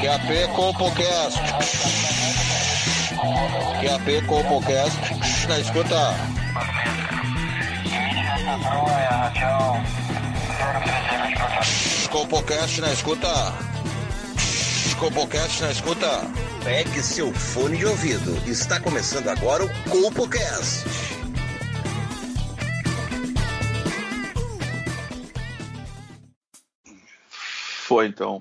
QAP 0.00 0.46
CompoCast. 0.54 1.38
QAP 3.80 4.26
CompoCast. 4.26 4.96
Na 5.48 5.58
escuta. 5.58 6.14
CompoCast 12.12 12.80
na 12.80 12.92
escuta. 12.92 13.28
CompoCast 15.00 15.62
na 15.62 15.70
escuta. 15.72 16.20
Pegue 16.62 17.02
seu 17.02 17.32
fone 17.32 17.78
de 17.78 17.86
ouvido. 17.86 18.36
Está 18.48 18.78
começando 18.80 19.26
agora 19.26 19.64
o 19.64 19.68
CompoCast. 19.90 20.84
Foi 27.88 28.06
então. 28.06 28.40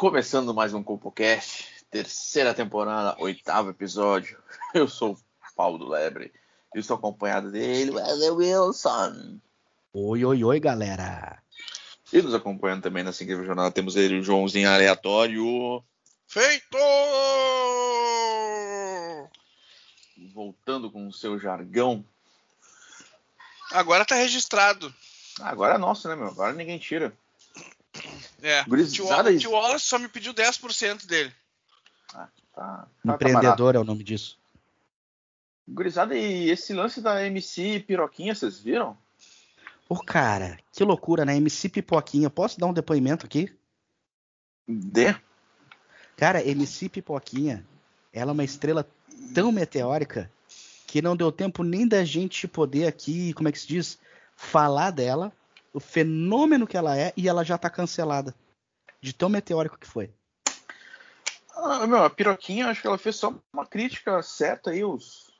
Começando 0.00 0.54
mais 0.54 0.72
um 0.72 0.82
CompoCast, 0.82 1.84
terceira 1.90 2.54
temporada, 2.54 3.14
oitavo 3.20 3.68
episódio. 3.68 4.42
Eu 4.72 4.88
sou 4.88 5.12
o 5.12 5.18
Paulo 5.54 5.76
do 5.76 5.90
Lebre 5.90 6.32
e 6.74 6.78
estou 6.78 6.96
acompanhado 6.96 7.50
dele, 7.50 7.90
Wesley 7.90 8.30
Wilson. 8.30 9.38
Oi, 9.92 10.24
oi, 10.24 10.42
oi, 10.42 10.58
galera. 10.58 11.42
E 12.10 12.22
nos 12.22 12.32
acompanhando 12.32 12.84
também 12.84 13.04
nessa 13.04 13.22
incrível 13.22 13.44
jornada 13.44 13.70
temos 13.70 13.94
ele, 13.94 14.20
o 14.20 14.22
Joãozinho 14.22 14.70
Aleatório. 14.70 15.84
Feito! 16.26 16.78
Voltando 20.32 20.90
com 20.90 21.08
o 21.08 21.12
seu 21.12 21.38
jargão. 21.38 22.02
Agora 23.70 24.06
tá 24.06 24.14
registrado. 24.14 24.94
Agora 25.40 25.74
é 25.74 25.78
nosso, 25.78 26.08
né, 26.08 26.16
meu? 26.16 26.28
Agora 26.28 26.54
ninguém 26.54 26.78
tira. 26.78 27.12
É. 28.42 28.64
Gurizada 28.64 29.30
O 29.30 29.38
tio 29.38 29.52
Wallace 29.52 29.86
só 29.86 29.98
me 29.98 30.08
pediu 30.08 30.32
10% 30.34 31.06
dele. 31.06 31.32
Ah, 32.14 32.28
tá, 32.54 32.88
tá, 33.04 33.14
Empreendedor 33.14 33.74
é 33.74 33.78
o 33.78 33.84
nome 33.84 34.02
disso. 34.04 34.38
Gurizada, 35.68 36.16
e 36.16 36.50
esse 36.50 36.72
lance 36.72 37.00
da 37.00 37.24
MC 37.24 37.84
Piroquinha, 37.86 38.34
vocês 38.34 38.58
viram? 38.58 38.96
Ô, 39.88 39.96
cara, 39.96 40.58
que 40.72 40.84
loucura, 40.84 41.24
né? 41.24 41.36
MC 41.36 41.68
Pipoquinha. 41.68 42.30
Posso 42.30 42.58
dar 42.58 42.66
um 42.66 42.72
depoimento 42.72 43.26
aqui? 43.26 43.52
De? 44.66 45.14
Cara, 46.16 46.46
MC 46.46 46.88
Pipoquinha, 46.88 47.66
ela 48.12 48.30
é 48.30 48.34
uma 48.34 48.44
estrela 48.44 48.88
tão 49.34 49.50
meteórica 49.50 50.30
que 50.86 51.00
não 51.00 51.16
deu 51.16 51.30
tempo 51.30 51.62
nem 51.62 51.86
da 51.86 52.04
gente 52.04 52.48
poder 52.48 52.86
aqui, 52.86 53.32
como 53.32 53.48
é 53.48 53.52
que 53.52 53.58
se 53.58 53.66
diz, 53.66 53.98
falar 54.36 54.90
dela, 54.90 55.32
o 55.72 55.80
fenômeno 55.80 56.66
que 56.66 56.76
ela 56.76 56.96
é, 56.96 57.12
e 57.16 57.28
ela 57.28 57.44
já 57.44 57.56
tá 57.56 57.70
cancelada. 57.70 58.34
De 59.00 59.12
tão 59.12 59.28
meteórico 59.28 59.78
que 59.78 59.86
foi. 59.86 60.10
Ah, 61.54 61.86
meu, 61.86 62.04
a 62.04 62.10
Piroquinha, 62.10 62.68
acho 62.68 62.80
que 62.80 62.86
ela 62.86 62.98
fez 62.98 63.16
só 63.16 63.34
uma 63.52 63.66
crítica 63.66 64.22
certa 64.22 64.70
aí, 64.70 64.84
os, 64.84 65.32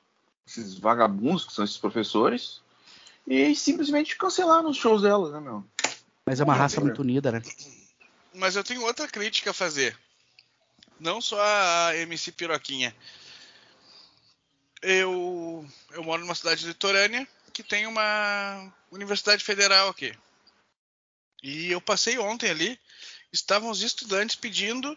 esses 0.47 0.78
vagabundos 0.78 1.45
que 1.45 1.53
são 1.53 1.64
esses 1.64 1.78
professores, 1.78 2.62
e 3.27 3.55
simplesmente 3.55 4.17
cancelaram 4.17 4.70
os 4.70 4.77
shows 4.77 5.03
dela, 5.03 5.31
né, 5.31 5.41
meu? 5.41 5.64
Mas 6.25 6.41
é 6.41 6.44
uma 6.44 6.55
raça 6.55 6.81
muito 6.81 7.03
unida, 7.03 7.33
né? 7.33 7.42
Mas 8.34 8.56
eu 8.56 8.65
tenho 8.65 8.83
outra 8.83 9.09
crítica 9.09 9.50
a 9.50 9.55
fazer. 9.55 9.98
Não 10.98 11.20
só 11.20 11.39
a 11.41 11.97
MC 11.97 12.33
Piroquinha. 12.33 12.94
Eu, 14.83 15.67
eu 15.92 16.03
moro 16.03 16.22
numa 16.22 16.34
cidade 16.34 16.67
litorânea 16.67 17.27
que 17.62 17.69
tem 17.69 17.86
uma 17.86 18.72
universidade 18.91 19.44
federal 19.44 19.89
aqui. 19.89 20.16
E 21.42 21.70
eu 21.70 21.80
passei 21.80 22.19
ontem 22.19 22.50
ali, 22.50 22.78
estavam 23.33 23.70
os 23.70 23.83
estudantes 23.83 24.36
pedindo 24.36 24.97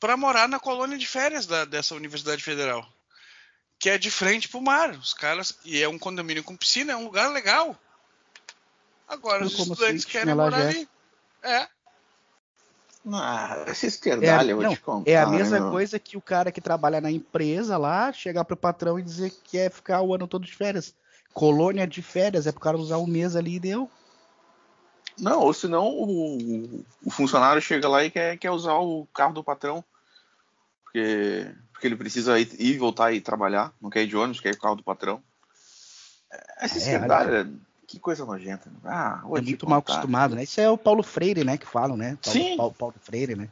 para 0.00 0.16
morar 0.16 0.48
na 0.48 0.58
colônia 0.58 0.98
de 0.98 1.06
férias 1.06 1.46
da- 1.46 1.64
dessa 1.64 1.94
universidade 1.94 2.42
federal, 2.42 2.86
que 3.78 3.88
é 3.88 3.96
de 3.98 4.10
frente 4.10 4.48
pro 4.48 4.60
mar. 4.60 4.90
Os 4.90 5.14
caras 5.14 5.58
e 5.64 5.82
é 5.82 5.88
um 5.88 5.98
condomínio 5.98 6.44
com 6.44 6.56
piscina, 6.56 6.92
é 6.92 6.96
um 6.96 7.04
lugar 7.04 7.30
legal. 7.30 7.78
Agora 9.08 9.44
os 9.44 9.54
Como 9.54 9.72
estudantes 9.72 10.04
assim, 10.04 10.12
querem 10.12 10.34
morar 10.34 10.58
já 10.58 10.64
é. 10.64 10.68
ali. 10.68 10.88
É. 11.42 11.68
Ah, 13.12 13.64
essa 13.66 13.84
É, 13.84 13.88
esquerdalha, 13.88 14.52
eu 14.52 14.56
vou 14.56 14.64
não, 14.64 14.74
te 14.74 14.80
contar. 14.80 15.10
é 15.10 15.18
a 15.18 15.26
mesma 15.26 15.60
meu? 15.60 15.70
coisa 15.70 15.98
que 15.98 16.16
o 16.16 16.22
cara 16.22 16.50
que 16.50 16.60
trabalha 16.60 17.02
na 17.02 17.10
empresa 17.10 17.76
lá 17.76 18.10
chegar 18.12 18.44
pro 18.46 18.56
patrão 18.56 18.98
e 18.98 19.02
dizer 19.02 19.30
que 19.30 19.50
quer 19.50 19.70
ficar 19.70 20.00
o 20.00 20.14
ano 20.14 20.26
todo 20.26 20.46
de 20.46 20.54
férias. 20.54 20.94
Colônia 21.34 21.86
de 21.86 22.00
férias, 22.00 22.46
é 22.46 22.52
pro 22.52 22.60
cara 22.60 22.78
usar 22.78 22.98
um 22.98 23.06
mês 23.06 23.34
ali 23.34 23.56
e 23.56 23.60
deu. 23.60 23.90
Não, 25.18 25.40
ou 25.40 25.52
senão 25.52 25.88
o, 25.88 26.84
o 27.04 27.10
funcionário 27.10 27.60
chega 27.60 27.88
lá 27.88 28.04
e 28.04 28.10
quer, 28.10 28.38
quer 28.38 28.50
usar 28.50 28.74
o 28.74 29.06
carro 29.12 29.34
do 29.34 29.44
patrão. 29.44 29.84
Porque, 30.84 31.50
porque 31.72 31.86
ele 31.88 31.96
precisa 31.96 32.38
ir, 32.38 32.48
ir 32.58 32.74
e 32.74 32.78
voltar 32.78 33.12
e 33.12 33.20
trabalhar. 33.20 33.72
Não 33.80 33.90
quer 33.90 34.04
ir 34.04 34.06
de 34.06 34.16
ônibus, 34.16 34.40
quer 34.40 34.50
ir 34.50 34.56
com 34.56 34.60
o 34.60 34.62
carro 34.62 34.76
do 34.76 34.84
patrão. 34.84 35.22
Essa 36.58 36.78
É, 36.78 36.80
esquerdalha, 36.82 37.52
que 37.86 37.98
coisa 37.98 38.24
nojenta. 38.24 38.70
Ah, 38.84 39.20
vou 39.24 39.36
É 39.36 39.40
muito 39.40 39.68
mal 39.68 39.82
contar. 39.82 39.94
acostumado, 39.94 40.34
né? 40.34 40.44
Isso 40.44 40.60
é 40.60 40.70
o 40.70 40.78
Paulo 40.78 41.02
Freire, 41.02 41.44
né, 41.44 41.58
que 41.58 41.66
falam, 41.66 41.96
né? 41.96 42.16
Paulo, 42.22 42.38
Sim. 42.40 42.56
Paulo, 42.56 42.74
Paulo 42.74 42.94
Freire, 43.00 43.34
né? 43.34 43.48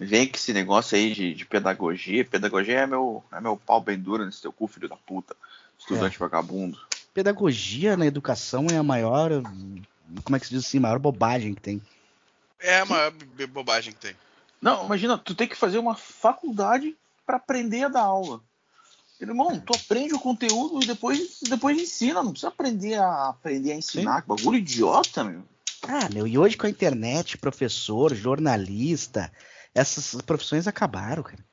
Vem 0.00 0.28
com 0.28 0.36
esse 0.36 0.52
negócio 0.52 0.96
aí 0.96 1.12
de, 1.12 1.34
de 1.34 1.44
pedagogia. 1.44 2.24
Pedagogia 2.24 2.80
é 2.80 2.86
meu, 2.86 3.22
é 3.32 3.40
meu 3.40 3.56
pau 3.56 3.80
bem 3.80 3.98
duro 3.98 4.24
nesse 4.24 4.40
teu 4.40 4.52
cu, 4.52 4.68
filho 4.68 4.88
da 4.88 4.96
puta. 4.96 5.34
Estudante 5.76 6.14
É. 6.14 6.18
vagabundo. 6.18 6.78
Pedagogia 7.12 7.96
na 7.96 8.06
educação 8.06 8.68
é 8.70 8.76
a 8.76 8.82
maior, 8.82 9.42
como 10.22 10.36
é 10.36 10.38
que 10.38 10.46
se 10.46 10.54
diz 10.54 10.64
assim, 10.64 10.78
maior 10.78 11.00
bobagem 11.00 11.52
que 11.52 11.60
tem. 11.60 11.82
É 12.60 12.78
a 12.78 12.84
maior 12.84 13.12
bobagem 13.48 13.92
que 13.92 13.98
tem. 13.98 14.16
Não, 14.62 14.86
imagina, 14.86 15.18
tu 15.18 15.34
tem 15.34 15.48
que 15.48 15.56
fazer 15.56 15.78
uma 15.78 15.96
faculdade 15.96 16.96
pra 17.26 17.36
aprender 17.36 17.84
a 17.84 17.88
dar 17.88 18.02
aula. 18.02 18.40
Irmão, 19.20 19.58
tu 19.58 19.74
aprende 19.74 20.14
o 20.14 20.20
conteúdo 20.20 20.80
e 20.80 20.86
depois, 20.86 21.40
depois 21.42 21.76
ensina, 21.76 22.22
não 22.22 22.30
precisa 22.30 22.48
aprender 22.48 22.94
a 22.94 23.30
aprender 23.30 23.72
a 23.72 23.76
ensinar. 23.76 24.22
Que 24.22 24.28
bagulho 24.28 24.58
idiota, 24.58 25.24
meu. 25.24 25.42
Ah, 25.82 26.08
meu, 26.12 26.26
e 26.26 26.38
hoje 26.38 26.56
com 26.56 26.66
a 26.66 26.70
internet, 26.70 27.36
professor, 27.36 28.14
jornalista, 28.14 29.32
essas 29.74 30.20
profissões 30.22 30.66
acabaram, 30.66 31.22
cara. 31.22 31.44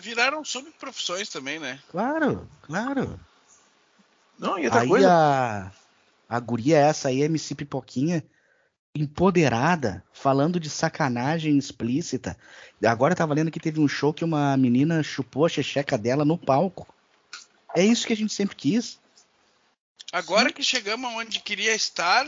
Viraram 0.00 0.44
subprofissões 0.44 1.28
também, 1.28 1.58
né? 1.58 1.80
Claro, 1.90 2.48
claro. 2.62 3.18
Não, 4.38 4.58
e 4.58 4.64
outra 4.64 4.80
Aí 4.80 4.88
coisa, 4.88 5.10
a, 5.10 5.70
a 6.28 6.40
guria 6.40 6.78
essa 6.78 7.08
aí, 7.08 7.22
MC 7.22 7.54
Pipoquinha, 7.54 8.24
empoderada, 8.94 10.04
falando 10.12 10.58
de 10.58 10.68
sacanagem 10.68 11.56
explícita. 11.56 12.36
Agora 12.84 13.14
tá 13.14 13.24
valendo 13.24 13.50
que 13.50 13.60
teve 13.60 13.80
um 13.80 13.88
show 13.88 14.12
que 14.12 14.24
uma 14.24 14.56
menina 14.56 15.02
chupou 15.02 15.46
a 15.46 15.48
checheca 15.48 15.96
dela 15.96 16.24
no 16.24 16.36
palco. 16.36 16.86
É 17.76 17.84
isso 17.84 18.06
que 18.06 18.12
a 18.12 18.16
gente 18.16 18.32
sempre 18.32 18.56
quis. 18.56 18.98
Agora 20.12 20.52
que 20.52 20.62
chegamos 20.62 21.12
onde 21.12 21.40
queria 21.40 21.74
estar, 21.74 22.26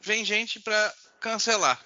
vem 0.00 0.24
gente 0.24 0.58
pra 0.58 0.94
cancelar. 1.20 1.80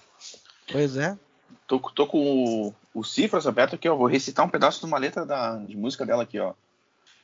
Pois 0.70 0.96
é. 0.96 1.18
Tô, 1.66 1.78
tô 1.78 2.06
com 2.06 2.66
o, 2.68 2.74
o 2.94 3.04
cifras 3.04 3.46
aberto 3.46 3.74
aqui, 3.74 3.88
ó. 3.88 3.94
Vou 3.96 4.06
recitar 4.06 4.44
um 4.44 4.50
pedaço 4.50 4.80
de 4.80 4.86
uma 4.86 4.98
letra 4.98 5.24
da, 5.26 5.56
de 5.56 5.76
música 5.76 6.04
dela 6.06 6.22
aqui, 6.22 6.38
ó. 6.38 6.54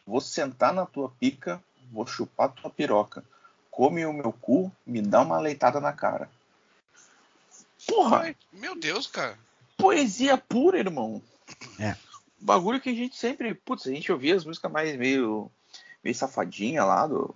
Vou 0.07 0.21
sentar 0.21 0.73
na 0.73 0.85
tua 0.87 1.11
pica, 1.21 1.63
vou 1.91 2.07
chupar 2.07 2.51
tua 2.51 2.71
piroca. 2.71 3.25
Come 3.71 4.05
o 4.05 4.13
meu 4.13 4.33
cu, 4.33 4.71
me 4.87 5.01
dá 5.01 5.23
uma 5.23 5.39
leitada 5.41 5.81
na 5.81 5.93
cara. 5.93 6.29
Porra! 7.87 8.19
Ai, 8.21 8.37
meu 8.53 8.79
Deus, 8.79 9.07
cara. 9.07 9.39
poesia 9.77 10.37
pura, 10.37 10.79
irmão. 10.79 11.23
É. 11.79 11.97
Bagulho 12.39 12.81
que 12.81 12.91
a 12.91 12.95
gente 12.95 13.17
sempre. 13.17 13.55
Putz, 13.55 13.87
a 13.87 13.91
gente 13.91 14.11
ouvia 14.13 14.35
as 14.37 14.45
músicas 14.45 14.71
mais 14.71 14.97
meio. 14.97 15.51
meio 16.03 16.15
safadinha 16.15 16.85
lá 16.85 17.07
do. 17.07 17.35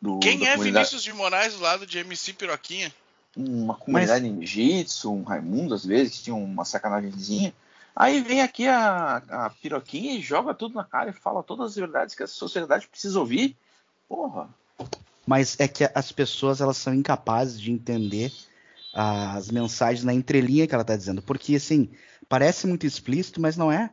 do 0.00 0.18
Quem 0.18 0.46
é 0.46 0.52
comunidade- 0.52 0.62
Vinícius 0.62 1.02
de 1.02 1.12
Moraes 1.12 1.54
do 1.54 1.60
lado 1.60 1.86
de 1.86 1.98
MC 1.98 2.32
Piroquinha? 2.32 2.92
Uma 3.38 3.76
comunidade 3.76 4.26
em 4.26 4.44
Jitsu, 4.44 5.12
um 5.12 5.22
Raimundo, 5.22 5.72
às 5.72 5.86
vezes, 5.86 6.16
que 6.16 6.24
tinha 6.24 6.34
uma 6.34 6.64
sacanagemzinha. 6.64 7.54
Aí 7.94 8.20
vem 8.20 8.42
aqui 8.42 8.66
a, 8.66 9.22
a 9.28 9.50
piroquinha 9.50 10.18
e 10.18 10.20
joga 10.20 10.52
tudo 10.52 10.74
na 10.74 10.82
cara 10.82 11.10
e 11.10 11.12
fala 11.12 11.44
todas 11.44 11.70
as 11.70 11.76
verdades 11.76 12.16
que 12.16 12.24
a 12.24 12.26
sociedade 12.26 12.88
precisa 12.88 13.18
ouvir. 13.20 13.56
Porra. 14.08 14.48
Mas 15.24 15.54
é 15.60 15.68
que 15.68 15.88
as 15.94 16.10
pessoas 16.10 16.60
elas 16.60 16.78
são 16.78 16.92
incapazes 16.92 17.60
de 17.60 17.70
entender 17.70 18.32
as 18.92 19.52
mensagens 19.52 20.02
na 20.02 20.12
entrelinha 20.12 20.66
que 20.66 20.74
ela 20.74 20.84
tá 20.84 20.96
dizendo. 20.96 21.22
Porque, 21.22 21.54
assim, 21.54 21.90
parece 22.28 22.66
muito 22.66 22.86
explícito, 22.86 23.40
mas 23.40 23.56
não 23.56 23.70
é. 23.70 23.90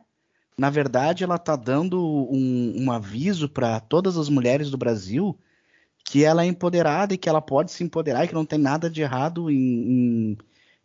Na 0.58 0.70
verdade, 0.70 1.22
ela 1.22 1.38
tá 1.38 1.54
dando 1.54 2.02
um, 2.04 2.74
um 2.84 2.90
aviso 2.90 3.48
para 3.48 3.78
todas 3.78 4.16
as 4.16 4.28
mulheres 4.28 4.70
do 4.70 4.78
Brasil 4.78 5.38
que 6.06 6.24
ela 6.24 6.44
é 6.44 6.46
empoderada 6.46 7.12
e 7.12 7.18
que 7.18 7.28
ela 7.28 7.42
pode 7.42 7.72
se 7.72 7.82
empoderar 7.82 8.24
e 8.24 8.28
que 8.28 8.34
não 8.34 8.46
tem 8.46 8.58
nada 8.60 8.88
de 8.88 9.02
errado 9.02 9.50
em, 9.50 9.56
em, 9.56 10.38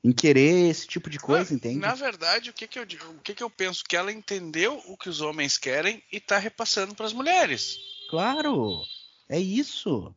em 0.04 0.12
querer 0.12 0.68
esse 0.70 0.88
tipo 0.88 1.12
de 1.12 1.20
coisa, 1.20 1.52
na, 1.52 1.56
entende? 1.56 1.78
Na 1.78 1.94
verdade, 1.94 2.50
o 2.50 2.54
que 2.54 2.68
que 2.68 2.80
eu 2.80 2.86
digo- 2.86 3.06
o 3.06 3.20
que 3.20 3.36
que 3.36 3.44
eu 3.44 3.50
penso 3.50 3.84
que 3.88 3.96
ela 3.96 4.12
entendeu 4.12 4.82
o 4.88 4.98
que 4.98 5.08
os 5.08 5.22
homens 5.22 5.60
querem 5.60 6.02
e 6.12 6.20
tá 6.20 6.40
repassando 6.40 6.96
para 6.96 7.06
as 7.06 7.14
mulheres. 7.14 7.78
Claro, 8.10 8.82
é 9.30 9.40
isso. 9.40 10.14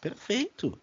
Perfeito. 0.00 0.78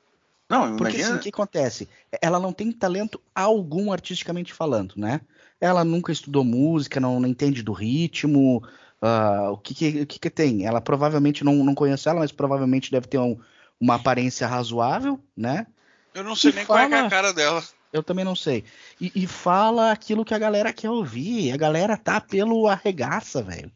Não, 0.49 0.75
Porque 0.75 0.95
imagina. 0.95 1.09
assim, 1.09 1.19
o 1.19 1.19
que 1.21 1.29
acontece? 1.29 1.87
Ela 2.19 2.39
não 2.39 2.51
tem 2.51 2.71
talento 2.71 3.21
algum 3.35 3.91
artisticamente 3.91 4.51
falando, 4.51 4.95
né? 4.97 5.21
Ela 5.61 5.83
nunca 5.83 6.11
estudou 6.11 6.43
música, 6.43 6.99
não, 6.99 7.19
não 7.19 7.29
entende 7.29 7.61
do 7.61 7.73
ritmo. 7.73 8.63
Ah, 9.01 9.51
o 9.51 9.57
que, 9.57 9.73
que, 9.73 10.01
o 10.01 10.07
que, 10.07 10.19
que 10.19 10.29
tem? 10.29 10.65
Ela 10.65 10.81
provavelmente 10.81 11.43
não, 11.43 11.55
não 11.63 11.73
conhece 11.75 12.07
ela, 12.09 12.19
mas 12.19 12.31
provavelmente 12.31 12.91
deve 12.91 13.07
ter 13.07 13.17
um- 13.17 13.39
uma 13.79 13.95
aparência 13.95 14.45
razoável, 14.47 15.19
né? 15.35 15.65
Eu 16.13 16.23
não 16.23 16.35
sei 16.35 16.51
E 16.51 16.55
nem 16.55 16.65
qual 16.65 16.79
é, 16.79 16.83
é 16.83 16.85
a 16.85 16.89
fala- 16.89 17.09
cara 17.09 17.33
dela. 17.33 17.63
Eu 17.91 18.03
também 18.03 18.23
não 18.25 18.35
sei. 18.35 18.63
E, 19.01 19.11
e 19.15 19.25
fala 19.25 19.91
aquilo 19.91 20.23
que 20.25 20.33
a 20.33 20.39
galera 20.39 20.71
quer 20.71 20.89
ouvir. 20.91 21.51
A 21.51 21.57
galera 21.57 21.97
tá 21.97 22.21
pelo 22.21 22.67
arregaça, 22.67 23.41
velho. 23.41 23.71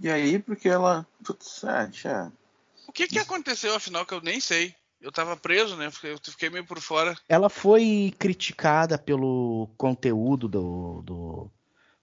E 0.00 0.10
aí, 0.10 0.38
porque 0.38 0.68
ela. 0.68 1.06
Putz, 1.24 1.64
é, 1.64 1.88
tchê. 1.88 2.08
O 2.86 2.92
que 2.92 3.06
que 3.08 3.18
aconteceu, 3.18 3.74
afinal, 3.74 4.04
que 4.06 4.14
eu 4.14 4.20
nem 4.20 4.40
sei. 4.40 4.74
Eu 5.00 5.12
tava 5.12 5.36
preso, 5.36 5.76
né? 5.76 5.90
Fiquei- 5.90 6.12
Eu 6.12 6.18
fiquei 6.18 6.50
meio 6.50 6.66
por 6.66 6.80
fora. 6.80 7.16
Ela 7.28 7.48
foi 7.48 8.12
criticada 8.18 8.98
pelo 8.98 9.68
conteúdo 9.76 10.48
do, 10.48 11.02
do- 11.02 11.50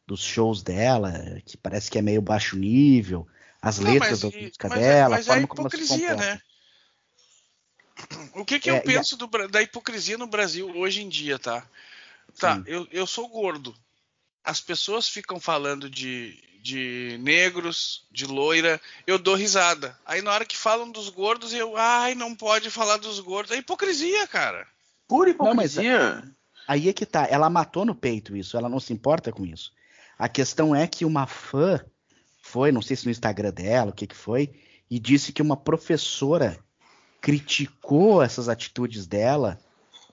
dos 0.08 0.22
shows 0.24 0.62
dela, 0.62 1.12
que 1.46 1.58
parece 1.58 1.90
que 1.90 1.98
é 1.98 2.02
meio 2.02 2.22
baixo 2.22 2.56
nível, 2.56 3.28
as 3.62 3.80
Não, 3.80 3.92
letras 3.92 4.20
da 4.22 4.28
música 4.30 4.70
mas 4.70 4.78
é- 4.78 4.82
dela, 4.82 5.16
mas 5.16 5.28
a 5.28 5.32
é 5.32 5.34
forma 5.36 5.48
como 5.48 5.62
ela 5.62 5.70
se 5.70 5.76
hipocrisia, 5.78 6.10
comporta. 6.10 6.34
né? 6.36 6.42
O 8.36 8.44
que 8.46 8.60
que 8.60 8.70
É, 8.70 8.74
eu 8.74 8.76
e 8.76 8.80
a- 8.80 8.84
penso 8.84 9.16
do 9.18 9.28
da 9.48 9.62
hipocrisia 9.62 10.18
no 10.18 10.28
Brasil 10.28 10.70
hoje 10.78 11.02
em 11.02 11.10
dia, 11.10 11.40
tá? 11.40 11.66
Tá, 12.38 12.56
Sim. 12.58 12.64
eu, 12.68 12.88
eu 12.92 13.08
sou 13.08 13.28
gordo. 13.28 13.76
As 14.44 14.60
pessoas 14.62 15.08
ficam 15.08 15.40
falando 15.40 15.90
de, 15.90 16.38
de 16.62 17.18
negros, 17.22 18.06
de 18.12 18.26
loira, 18.26 18.80
eu 19.08 19.18
dou 19.18 19.34
risada. 19.36 19.98
Aí 20.06 20.22
na 20.22 20.32
hora 20.34 20.46
que 20.46 20.58
falam 20.58 20.92
dos 20.92 21.10
gordos, 21.10 21.54
eu, 21.54 21.76
ai, 21.78 22.14
não 22.14 22.36
pode 22.36 22.70
falar 22.70 22.98
dos 22.98 23.20
gordos. 23.20 23.52
É 23.52 23.58
hipocrisia, 23.58 24.28
cara. 24.28 24.68
Pura 25.08 25.34
Não, 25.34 25.56
mas- 25.56 25.74
hipocrisia. 25.74 26.24
Aí 26.68 26.90
é 26.90 26.94
que 26.94 27.06
tá, 27.06 27.28
ela 27.30 27.50
matou 27.50 27.86
no 27.86 27.94
peito 27.96 28.36
isso, 28.36 28.58
ela 28.58 28.68
não 28.68 28.80
se 28.80 28.92
importa 28.92 29.32
com 29.32 29.46
isso. 29.46 29.72
A 30.18 30.30
questão 30.30 30.76
é 30.76 30.88
que 30.88 31.06
uma 31.06 31.28
fã 31.28 31.80
foi, 32.42 32.72
não 32.72 32.82
sei 32.82 32.96
se 32.96 33.06
no 33.06 33.12
Instagram 33.12 33.52
dela, 33.52 33.92
o 33.92 33.94
que 33.94 34.08
que 34.08 34.16
foi, 34.16 34.54
e 34.90 35.00
disse 35.00 35.34
que 35.34 35.42
uma 35.42 35.58
professora 35.58 36.58
criticou 37.22 38.22
essas 38.22 38.48
atitudes 38.48 39.08
dela 39.08 39.60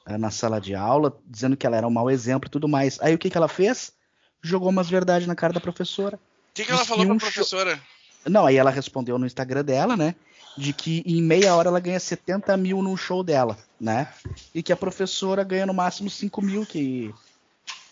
eh, 0.07 0.17
na 0.17 0.31
sala 0.31 0.61
de 0.61 0.75
aula, 0.75 1.17
dizendo 1.27 1.57
que 1.57 1.67
ela 1.67 1.77
era 1.77 1.87
um 1.87 1.91
mau 1.91 2.11
exemplo 2.11 2.49
e 2.49 2.51
tudo 2.51 2.67
mais. 2.67 2.99
Aí 3.01 3.15
o 3.15 3.19
que 3.19 3.29
que 3.31 3.37
ela 3.37 3.49
fez? 3.49 3.93
Jogou 4.41 4.71
umas 4.71 4.89
verdades 4.89 5.29
na 5.29 5.35
cara 5.35 5.53
da 5.53 5.61
professora. 5.61 6.17
O 6.17 6.55
que, 6.55 6.65
que 6.65 6.73
ela 6.73 6.85
falou 6.85 7.03
que 7.03 7.07
pra 7.09 7.17
um 7.17 7.21
show- 7.21 7.31
professora? 7.33 7.81
Não, 8.27 8.47
aí 8.47 8.57
ela 8.57 8.71
respondeu 8.71 9.19
no 9.19 9.27
Instagram 9.27 9.65
dela, 9.65 9.97
né? 9.97 10.15
De 10.57 10.73
que 10.73 11.03
em 11.05 11.21
meia 11.23 11.55
hora 11.55 11.69
ela 11.69 11.81
ganha 11.81 11.99
70 12.01 12.57
mil 12.57 12.81
num 12.83 12.97
show 12.97 13.23
dela, 13.23 13.59
né? 13.81 14.09
E 14.55 14.63
que 14.63 14.73
a 14.73 14.77
professora 14.77 15.43
ganha 15.45 15.67
no 15.67 15.75
máximo 15.75 16.09
5 16.09 16.41
mil, 16.43 16.65
que, 16.65 17.13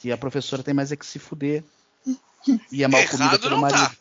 que 0.00 0.10
a 0.12 0.16
professora 0.16 0.62
tem 0.62 0.72
mais 0.74 0.92
é 0.92 0.96
que 0.96 1.04
se 1.06 1.18
fuder. 1.18 1.62
E 2.70 2.82
é 2.82 2.88
mal 2.88 3.06
comida 3.06 3.38
pelo 3.38 3.54
não 3.54 3.60
marido. 3.60 3.78
tá. 3.78 3.96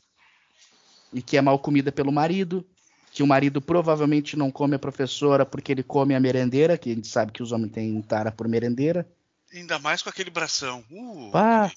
E 1.13 1.21
que 1.21 1.37
é 1.37 1.41
mal 1.41 1.59
comida 1.59 1.91
pelo 1.91 2.11
marido. 2.11 2.65
Que 3.11 3.23
o 3.23 3.27
marido 3.27 3.59
provavelmente 3.59 4.37
não 4.37 4.51
come 4.51 4.75
a 4.75 4.79
professora 4.79 5.45
porque 5.45 5.71
ele 5.71 5.81
come 5.81 6.13
a 6.13 6.19
merendeira, 6.19 6.77
que 6.77 6.91
a 6.91 6.93
gente 6.93 7.07
sabe 7.07 7.31
que 7.31 7.41
os 7.41 7.51
homens 7.51 7.71
têm 7.71 8.01
tara 8.03 8.31
por 8.31 8.47
merendeira. 8.47 9.07
Ainda 9.51 9.79
mais 9.79 10.01
com 10.03 10.09
aquele 10.09 10.29
bração. 10.29 10.83
Uh, 10.91 11.31
Pá. 11.31 11.71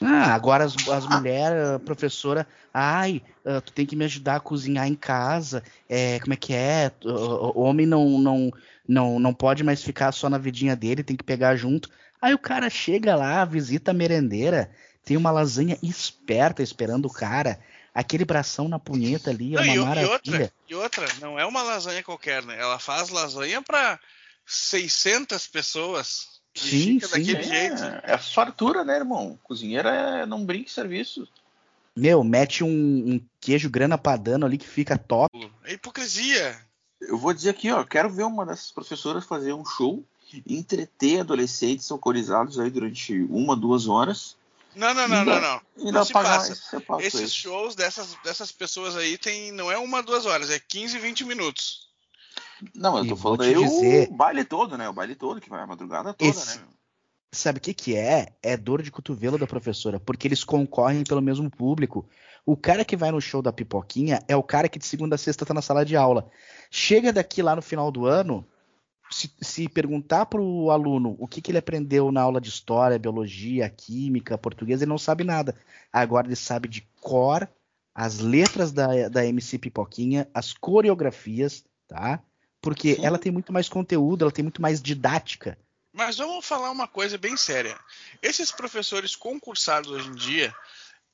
Ah, 0.00 0.34
agora 0.34 0.64
as, 0.64 0.88
as 0.88 1.06
mulheres, 1.08 1.70
a 1.70 1.78
professora, 1.80 2.46
ai, 2.72 3.20
ah, 3.44 3.60
tu 3.60 3.72
tem 3.72 3.84
que 3.84 3.96
me 3.96 4.04
ajudar 4.04 4.36
a 4.36 4.40
cozinhar 4.40 4.86
em 4.86 4.94
casa. 4.94 5.64
É, 5.88 6.20
como 6.20 6.32
é 6.32 6.36
que 6.36 6.54
é? 6.54 6.92
O 7.04 7.62
homem 7.62 7.84
não, 7.84 8.18
não, 8.20 8.52
não, 8.86 9.18
não 9.18 9.34
pode 9.34 9.64
mais 9.64 9.82
ficar 9.82 10.12
só 10.12 10.30
na 10.30 10.38
vidinha 10.38 10.76
dele, 10.76 11.02
tem 11.02 11.16
que 11.16 11.24
pegar 11.24 11.56
junto. 11.56 11.90
Aí 12.22 12.32
o 12.34 12.38
cara 12.38 12.70
chega 12.70 13.16
lá, 13.16 13.44
visita 13.44 13.90
a 13.90 13.94
merendeira, 13.94 14.70
tem 15.08 15.16
uma 15.16 15.30
lasanha 15.30 15.78
esperta 15.82 16.62
esperando 16.62 17.06
o 17.06 17.10
cara, 17.12 17.58
aquele 17.94 18.26
bração 18.26 18.68
na 18.68 18.78
punheta 18.78 19.30
ali, 19.30 19.54
é 19.54 19.56
Não, 19.56 19.62
uma 19.64 19.74
e, 19.74 19.78
o- 19.78 19.82
e 19.82 19.84
maravilha. 19.86 20.12
outra, 20.12 20.52
e 20.68 20.74
outra, 20.74 21.06
não 21.18 21.38
é 21.38 21.46
uma 21.46 21.62
lasanha 21.62 22.02
qualquer, 22.02 22.42
né? 22.44 22.60
Ela 22.60 22.78
faz 22.78 23.08
lasanha 23.08 23.62
pra 23.62 23.98
600 24.44 25.46
pessoas. 25.46 26.38
Sim, 26.54 26.98
sim. 26.98 26.98
daquele 26.98 27.42
jeito. 27.42 27.82
É, 27.84 28.02
é 28.14 28.18
fartura, 28.18 28.84
né, 28.84 28.96
irmão? 28.96 29.38
Cozinheiro 29.44 29.88
é 29.88 30.26
não 30.26 30.44
brinque 30.44 30.70
serviço. 30.70 31.26
Meu, 31.96 32.22
mete 32.22 32.62
um, 32.62 32.68
um 32.68 33.20
queijo 33.40 33.70
grana 33.70 33.96
padano 33.96 34.44
ali 34.44 34.58
que 34.58 34.66
fica 34.68 34.98
top. 34.98 35.28
É 35.64 35.72
hipocrisia. 35.72 36.58
Eu 37.00 37.16
vou 37.16 37.32
dizer 37.32 37.50
aqui, 37.50 37.70
ó, 37.70 37.82
quero 37.84 38.10
ver 38.10 38.24
uma 38.24 38.44
dessas 38.44 38.72
professoras 38.72 39.24
fazer 39.24 39.52
um 39.52 39.64
show, 39.64 40.04
entreter 40.46 41.20
adolescentes 41.20 41.90
alcoolizados 41.90 42.58
aí 42.58 42.70
durante 42.70 43.20
uma, 43.30 43.56
duas 43.56 43.86
horas. 43.86 44.36
Não, 44.78 44.94
não, 44.94 45.08
não, 45.08 45.24
não, 45.24 45.40
não. 45.40 45.60
E 45.76 45.90
Não 45.92 46.04
se 46.04 46.12
pagar 46.12 46.38
passa. 46.38 46.52
Esses 47.00 47.20
aí. 47.20 47.28
shows 47.28 47.74
dessas, 47.74 48.16
dessas 48.22 48.52
pessoas 48.52 48.96
aí 48.96 49.18
tem, 49.18 49.50
não 49.50 49.70
é 49.72 49.76
uma, 49.76 50.02
duas 50.02 50.24
horas, 50.24 50.50
é 50.50 50.58
15, 50.58 50.98
20 50.98 51.24
minutos. 51.24 51.88
Não, 52.74 52.98
eu 52.98 53.04
E 53.04 53.08
tô 53.08 53.16
falando 53.16 53.42
aí 53.42 53.54
dizer- 53.54 54.08
o 54.08 54.14
baile 54.14 54.44
todo, 54.44 54.78
né? 54.78 54.88
O 54.88 54.92
baile 54.92 55.14
todo, 55.16 55.40
que 55.40 55.50
vai 55.50 55.60
a 55.62 55.66
madrugada 55.66 56.14
toda, 56.14 56.30
Esse- 56.30 56.58
né? 56.58 56.64
Sabe 57.32 57.58
o 57.58 57.60
que 57.60 57.74
que 57.74 57.94
é? 57.96 58.28
É 58.42 58.56
dor 58.56 58.80
de 58.82 58.90
cotovelo 58.90 59.36
da 59.36 59.46
professora, 59.46 60.00
porque 60.00 60.26
eles 60.26 60.42
concorrem 60.44 61.04
pelo 61.04 61.20
mesmo 61.20 61.50
público. 61.50 62.08
O 62.46 62.56
cara 62.56 62.84
que 62.84 62.96
vai 62.96 63.10
no 63.10 63.20
show 63.20 63.42
da 63.42 63.52
pipoquinha 63.52 64.20
é 64.26 64.34
o 64.34 64.42
cara 64.42 64.68
que 64.68 64.78
de 64.78 64.86
segunda 64.86 65.16
a 65.16 65.18
sexta 65.18 65.44
tá 65.44 65.52
na 65.52 65.60
sala 65.60 65.84
de 65.84 65.94
aula. 65.94 66.30
Chega 66.70 67.12
daqui 67.12 67.42
lá 67.42 67.54
no 67.54 67.60
final 67.60 67.90
do 67.92 68.06
ano, 68.06 68.46
se, 69.10 69.30
se 69.40 69.68
perguntar 69.68 70.26
pro 70.26 70.70
aluno 70.70 71.16
o 71.18 71.26
que, 71.26 71.40
que 71.40 71.50
ele 71.50 71.58
aprendeu 71.58 72.12
na 72.12 72.20
aula 72.22 72.40
de 72.40 72.48
história, 72.48 72.98
biologia, 72.98 73.68
química, 73.68 74.38
português, 74.38 74.80
ele 74.80 74.88
não 74.88 74.98
sabe 74.98 75.24
nada. 75.24 75.54
Agora 75.92 76.26
ele 76.26 76.36
sabe 76.36 76.68
de 76.68 76.82
cor 77.00 77.48
as 77.94 78.20
letras 78.20 78.70
da, 78.70 79.08
da 79.08 79.26
MC 79.26 79.58
Pipoquinha, 79.58 80.28
as 80.32 80.52
coreografias, 80.52 81.64
tá? 81.88 82.22
Porque 82.60 82.94
Sim. 82.94 83.04
ela 83.04 83.18
tem 83.18 83.32
muito 83.32 83.52
mais 83.52 83.68
conteúdo, 83.68 84.22
ela 84.22 84.30
tem 84.30 84.44
muito 84.44 84.62
mais 84.62 84.80
didática. 84.80 85.58
Mas 85.92 86.18
vamos 86.18 86.46
falar 86.46 86.70
uma 86.70 86.86
coisa 86.86 87.18
bem 87.18 87.36
séria. 87.36 87.76
Esses 88.22 88.52
professores 88.52 89.16
concursados 89.16 89.90
hoje 89.90 90.08
em 90.10 90.14
dia, 90.14 90.54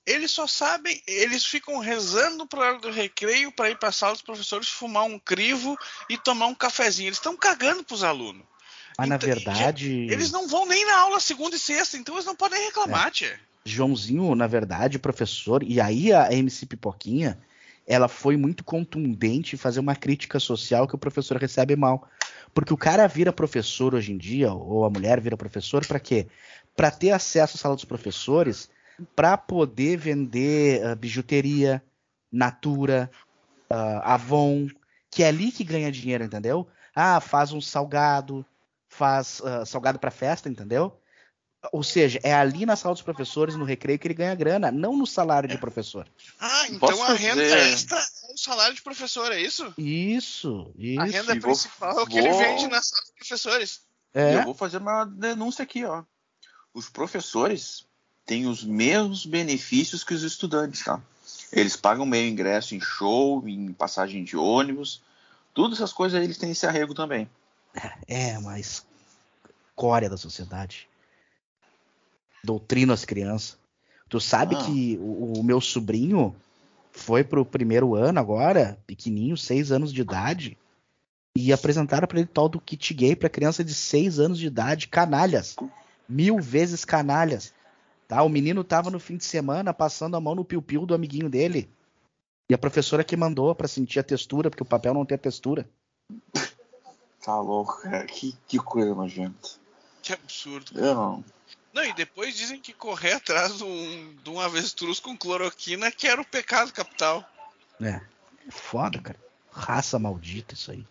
eles 0.06 0.30
só 0.30 0.46
sabem, 0.46 1.02
eles 1.06 1.44
ficam 1.44 1.78
rezando 1.78 2.46
para 2.46 2.60
hora 2.60 2.78
do 2.78 2.90
recreio 2.90 3.50
para 3.52 3.70
ir 3.70 3.78
para 3.78 3.88
a 3.88 3.92
sala 3.92 4.12
dos 4.12 4.22
professores 4.22 4.68
fumar 4.68 5.04
um 5.04 5.18
crivo 5.18 5.76
e 6.08 6.18
tomar 6.18 6.46
um 6.46 6.54
cafezinho. 6.54 7.08
Eles 7.08 7.18
estão 7.18 7.36
cagando 7.36 7.82
para 7.82 7.94
os 7.94 8.04
alunos. 8.04 8.42
Mas 8.98 9.08
na 9.08 9.16
Então, 9.16 9.28
verdade. 9.28 9.90
Eles 10.10 10.30
não 10.30 10.46
vão 10.46 10.66
nem 10.66 10.84
na 10.86 10.98
aula 10.98 11.20
segunda 11.20 11.56
e 11.56 11.58
sexta, 11.58 11.96
então 11.96 12.14
eles 12.14 12.26
não 12.26 12.36
podem 12.36 12.60
É. 12.60 12.66
reclamar, 12.66 13.10
tia. 13.10 13.40
Joãozinho, 13.64 14.34
na 14.34 14.46
verdade, 14.46 14.98
professor, 14.98 15.62
e 15.62 15.80
aí 15.80 16.12
a 16.12 16.30
MC 16.32 16.66
Pipoquinha, 16.66 17.38
ela 17.86 18.08
foi 18.08 18.36
muito 18.36 18.62
contundente 18.62 19.54
em 19.54 19.58
fazer 19.58 19.80
uma 19.80 19.96
crítica 19.96 20.38
social 20.38 20.86
que 20.86 20.94
o 20.94 20.98
professor 20.98 21.38
recebe 21.38 21.74
mal. 21.74 22.08
Porque 22.52 22.72
o 22.72 22.76
cara 22.76 23.06
vira 23.06 23.32
professor 23.32 23.94
hoje 23.94 24.12
em 24.12 24.18
dia, 24.18 24.52
ou 24.52 24.84
a 24.84 24.90
mulher 24.90 25.20
vira 25.20 25.36
professor, 25.36 25.84
para 25.86 25.98
quê? 25.98 26.26
Para 26.76 26.90
ter 26.90 27.10
acesso 27.10 27.56
à 27.56 27.60
sala 27.60 27.74
dos 27.74 27.84
professores, 27.84 28.70
para 29.14 29.36
poder 29.36 29.96
vender 29.96 30.84
ah, 30.86 30.94
bijuteria, 30.94 31.82
Natura, 32.30 33.10
ah, 33.70 34.14
Avon, 34.14 34.68
que 35.10 35.22
é 35.22 35.28
ali 35.28 35.52
que 35.52 35.64
ganha 35.64 35.90
dinheiro, 35.92 36.24
entendeu? 36.24 36.66
Ah, 36.94 37.20
faz 37.20 37.52
um 37.52 37.60
salgado, 37.60 38.44
faz 38.88 39.40
ah, 39.44 39.64
salgado 39.64 39.98
para 39.98 40.10
festa, 40.10 40.48
entendeu? 40.48 40.98
Ou 41.72 41.82
seja, 41.82 42.20
é 42.22 42.34
ali 42.34 42.66
na 42.66 42.76
sala 42.76 42.94
dos 42.94 43.02
professores, 43.02 43.56
no 43.56 43.64
recreio, 43.64 43.98
que 43.98 44.06
ele 44.06 44.12
ganha 44.14 44.34
grana, 44.34 44.70
não 44.70 44.94
no 44.96 45.06
salário 45.06 45.48
de 45.48 45.56
professor. 45.56 46.06
Ah, 46.38 46.66
então 46.68 46.78
Posso 46.80 47.02
a 47.02 47.14
renda 47.14 47.42
fazer- 47.42 47.72
extra 47.72 47.98
é 47.98 48.32
o 48.34 48.36
salário 48.38 48.74
de 48.74 48.82
professor, 48.82 49.32
é 49.32 49.40
isso? 49.40 49.72
Isso, 49.78 50.70
isso. 50.76 51.00
A 51.00 51.04
renda 51.04 51.32
vou- 51.32 51.40
principal 51.40 51.98
é 51.98 52.02
o 52.02 52.06
que 52.06 52.18
ele 52.18 52.32
vende 52.32 52.66
na 52.66 52.82
sala 52.82 53.02
dos 53.02 53.12
professores. 53.16 53.80
É, 54.12 54.36
eu 54.36 54.44
vou 54.44 54.54
fazer 54.54 54.76
uma 54.76 55.06
denúncia 55.06 55.62
aqui, 55.62 55.84
ó. 55.86 56.04
Os 56.74 56.90
professores 56.90 57.86
têm 58.26 58.46
os 58.46 58.64
mesmos 58.64 59.26
benefícios 59.26 60.02
que 60.02 60.14
os 60.14 60.22
estudantes, 60.22 60.82
tá? 60.84 61.00
Eles 61.52 61.76
pagam 61.76 62.04
meio 62.06 62.28
ingresso 62.28 62.74
em 62.74 62.80
show, 62.80 63.46
em 63.48 63.72
passagem 63.72 64.24
de 64.24 64.36
ônibus, 64.36 65.00
todas 65.52 65.78
essas 65.78 65.92
coisas 65.92 66.18
aí 66.18 66.24
eles 66.24 66.38
têm 66.38 66.50
esse 66.50 66.66
arrego 66.66 66.94
também. 66.94 67.28
é, 68.06 68.38
mas 68.38 68.84
escória 69.70 70.08
da 70.08 70.16
sociedade. 70.16 70.88
Doutrina 72.42 72.92
as 72.94 73.04
crianças. 73.04 73.56
Tu 74.08 74.20
sabe 74.20 74.54
Ah. 74.54 74.64
que 74.64 74.98
o, 75.00 75.40
o 75.40 75.42
meu 75.42 75.60
sobrinho 75.60 76.34
foi 76.92 77.24
pro 77.24 77.44
primeiro 77.44 77.94
ano 77.94 78.20
agora, 78.20 78.78
pequenininho, 78.86 79.36
seis 79.36 79.72
anos 79.72 79.92
de 79.92 80.00
idade, 80.00 80.56
e 81.36 81.52
apresentaram 81.52 82.06
pra 82.06 82.18
ele 82.18 82.28
tal 82.28 82.48
do 82.48 82.60
kit 82.60 82.94
gay 82.94 83.16
pra 83.16 83.28
criança 83.28 83.64
de 83.64 83.74
seis 83.74 84.20
anos 84.20 84.38
de 84.38 84.46
idade, 84.46 84.86
canalhas. 84.86 85.56
Mil 86.08 86.38
vezes 86.38 86.84
canalhas. 86.84 87.52
Tá? 88.06 88.22
O 88.22 88.28
menino 88.28 88.62
tava 88.62 88.90
no 88.90 89.00
fim 89.00 89.16
de 89.16 89.24
semana 89.24 89.72
passando 89.72 90.16
a 90.16 90.20
mão 90.20 90.34
no 90.34 90.44
piu-piu 90.44 90.84
do 90.86 90.94
amiguinho 90.94 91.28
dele. 91.30 91.68
E 92.50 92.54
a 92.54 92.58
professora 92.58 93.02
que 93.02 93.16
mandou 93.16 93.54
pra 93.54 93.66
sentir 93.66 93.98
a 93.98 94.02
textura, 94.04 94.50
porque 94.50 94.62
o 94.62 94.66
papel 94.66 94.92
não 94.92 95.06
tem 95.06 95.14
a 95.16 95.18
textura. 95.18 95.66
Tá 97.24 97.40
louco, 97.40 97.80
cara. 97.82 98.04
Que, 98.06 98.36
que 98.46 98.58
coisa 98.58 98.94
nojenta. 98.94 99.48
Que 100.02 100.12
absurdo. 100.12 100.78
Eu 100.78 100.94
não. 100.94 101.24
Não, 101.72 101.82
e 101.82 101.92
depois 101.94 102.36
dizem 102.36 102.60
que 102.60 102.72
correr 102.72 103.14
atrás 103.14 103.56
de 103.58 103.64
um, 103.64 104.14
de 104.22 104.30
um 104.30 104.38
avestruz 104.38 105.00
com 105.00 105.16
cloroquina 105.16 105.90
que 105.90 106.06
era 106.06 106.20
o 106.20 106.24
pecado 106.24 106.72
capital. 106.72 107.24
É. 107.80 108.00
É 108.46 108.50
foda, 108.50 109.00
cara. 109.00 109.18
Raça 109.50 109.98
maldita 109.98 110.52
isso 110.54 110.70
aí. 110.70 110.84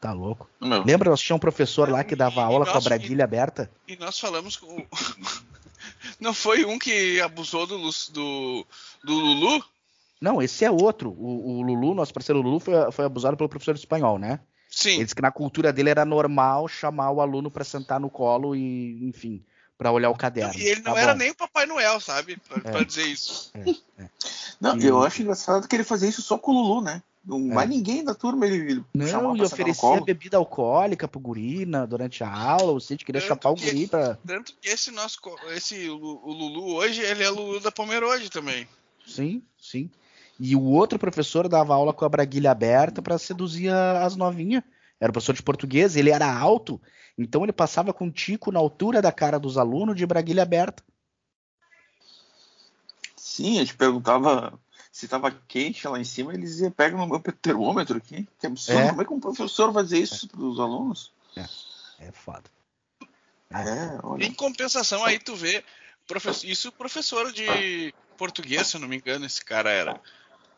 Tá 0.00 0.12
louco. 0.12 0.48
Meu, 0.60 0.82
Lembra, 0.84 1.10
nós 1.10 1.20
tinha 1.20 1.36
um 1.36 1.40
professor 1.40 1.88
lá 1.90 2.02
que 2.02 2.16
dava 2.16 2.36
E- 2.36 2.38
e 2.38 2.40
aula 2.44 2.64
com 2.64 2.78
a 2.78 2.80
braguilha 2.80 3.24
aberta? 3.24 3.70
E 3.86 3.96
nós 3.96 4.18
falamos 4.18 4.56
com. 4.56 4.86
Não 6.20 6.32
foi 6.34 6.64
um 6.64 6.78
que 6.78 7.20
abusou 7.20 7.66
do, 7.66 7.78
do, 7.78 8.66
do 9.04 9.14
Lulu? 9.14 9.64
Não, 10.20 10.42
esse 10.42 10.64
é 10.64 10.70
outro. 10.70 11.10
O, 11.10 11.58
o 11.58 11.62
Lulu, 11.62 11.94
nosso 11.94 12.12
parceiro 12.12 12.40
Lulu, 12.40 12.58
foi, 12.60 12.74
foi 12.92 13.04
abusado 13.04 13.36
pelo 13.36 13.48
professor 13.48 13.74
de 13.74 13.80
espanhol, 13.80 14.18
né? 14.18 14.40
Sim. 14.70 14.94
Ele 14.96 15.04
disse 15.04 15.14
que 15.14 15.22
na 15.22 15.30
cultura 15.30 15.72
dele 15.72 15.90
era 15.90 16.04
normal 16.04 16.68
chamar 16.68 17.10
o 17.10 17.20
aluno 17.20 17.50
pra 17.50 17.64
sentar 17.64 17.98
no 18.00 18.10
colo 18.10 18.54
e, 18.54 19.08
enfim, 19.08 19.42
pra 19.78 19.90
olhar 19.92 20.10
o 20.10 20.16
caderno. 20.16 20.58
E 20.58 20.66
ele 20.66 20.82
não 20.82 20.94
Tá 20.94 21.00
era 21.00 21.12
bom. 21.12 21.18
nem 21.18 21.30
o 21.30 21.34
Papai 21.36 21.66
Noel, 21.66 22.00
sabe? 22.00 22.36
Pra, 22.62 22.80
É. 22.80 22.84
dizer 22.84 23.06
isso. 23.06 23.50
não, 24.60 24.76
E- 24.76 24.84
eu 24.86 25.02
acho 25.02 25.22
engraçado 25.22 25.66
que 25.68 25.74
ele 25.76 25.84
fazia 25.84 26.08
isso 26.08 26.20
só 26.22 26.36
com 26.36 26.50
o 26.50 26.54
Lulu, 26.54 26.80
né? 26.82 27.02
Não 27.28 27.50
É. 27.52 27.54
vai 27.56 27.66
ninguém 27.66 28.02
da 28.02 28.14
turma 28.14 28.46
ele, 28.46 28.82
Não, 28.94 29.36
e 29.36 29.42
oferecia 29.42 30.00
bebida 30.00 30.38
alcoólica 30.38 31.06
pro 31.06 31.20
guri 31.20 31.66
na- 31.66 31.84
durante 31.84 32.24
a 32.24 32.32
aula. 32.32 32.72
O 32.72 32.80
Cid 32.80 33.04
queria 33.04 33.20
Tanto 33.20 33.28
chapar 33.28 33.50
o 33.50 33.54
que- 33.54 33.66
guri 33.66 33.86
pra. 33.86 34.14
Tanto 34.26 34.54
que 34.58 34.66
esse 34.68 34.90
nosso. 34.90 35.18
Esse, 35.50 35.90
o, 35.90 35.96
o 36.00 36.32
Lulu 36.32 36.74
hoje, 36.76 37.02
ele 37.02 37.22
é 37.22 37.28
Lulu 37.28 37.60
da 37.60 37.70
Pomerode 37.70 38.30
também. 38.30 38.66
Sim, 39.06 39.42
sim. 39.60 39.90
E 40.40 40.56
o 40.56 40.62
outro 40.62 40.98
professor 40.98 41.48
dava 41.48 41.74
aula 41.74 41.92
com 41.92 42.04
a 42.04 42.08
braguilha 42.08 42.50
aberta 42.50 43.02
pra 43.02 43.18
seduzir 43.18 43.68
as 43.70 44.16
novinhas. 44.16 44.62
Era 44.98 45.10
o 45.10 45.12
professor 45.12 45.34
de 45.34 45.42
português, 45.42 45.96
ele 45.96 46.10
era 46.10 46.32
alto, 46.32 46.80
então 47.18 47.42
ele 47.42 47.52
passava 47.52 47.92
com 47.92 48.06
um 48.06 48.10
tico 48.10 48.50
na 48.50 48.58
altura 48.58 49.02
da 49.02 49.12
cara 49.12 49.38
dos 49.38 49.58
alunos 49.58 49.94
de 49.96 50.06
braguilha 50.06 50.42
aberta. 50.42 50.82
Sim, 53.16 53.56
a 53.56 53.60
gente 53.60 53.76
perguntava 53.76 54.58
se 54.98 55.06
tava 55.06 55.30
quente 55.46 55.86
lá 55.86 55.96
em 56.00 56.02
cima, 56.04 56.32
ele 56.34 56.42
dizia, 56.42 56.72
pega 56.72 56.96
no 56.96 57.06
meu 57.06 57.20
termômetro 57.20 57.98
aqui. 57.98 58.26
Que 58.36 58.48
absurdo, 58.48 58.80
É. 58.80 58.88
como 58.88 59.02
é 59.02 59.04
que 59.04 59.12
um 59.12 59.20
professor 59.20 59.70
vai 59.70 59.84
fazer 59.84 59.98
isso 60.00 60.26
pros 60.26 60.58
alunos? 60.58 61.12
É 62.00 62.10
foda. 62.10 62.42
É, 63.48 63.98
olha. 64.02 64.24
Em 64.24 64.32
compensação, 64.34 65.04
aí 65.04 65.20
tu 65.20 65.36
vê. 65.36 65.64
profe- 66.04 66.50
Isso 66.50 66.72
professor 66.72 67.30
de 67.32 67.94
português, 68.16 68.66
se 68.66 68.76
eu 68.76 68.80
não 68.80 68.88
me 68.88 68.96
engano, 68.96 69.24
esse 69.24 69.44
cara 69.44 69.70
era. 69.70 70.00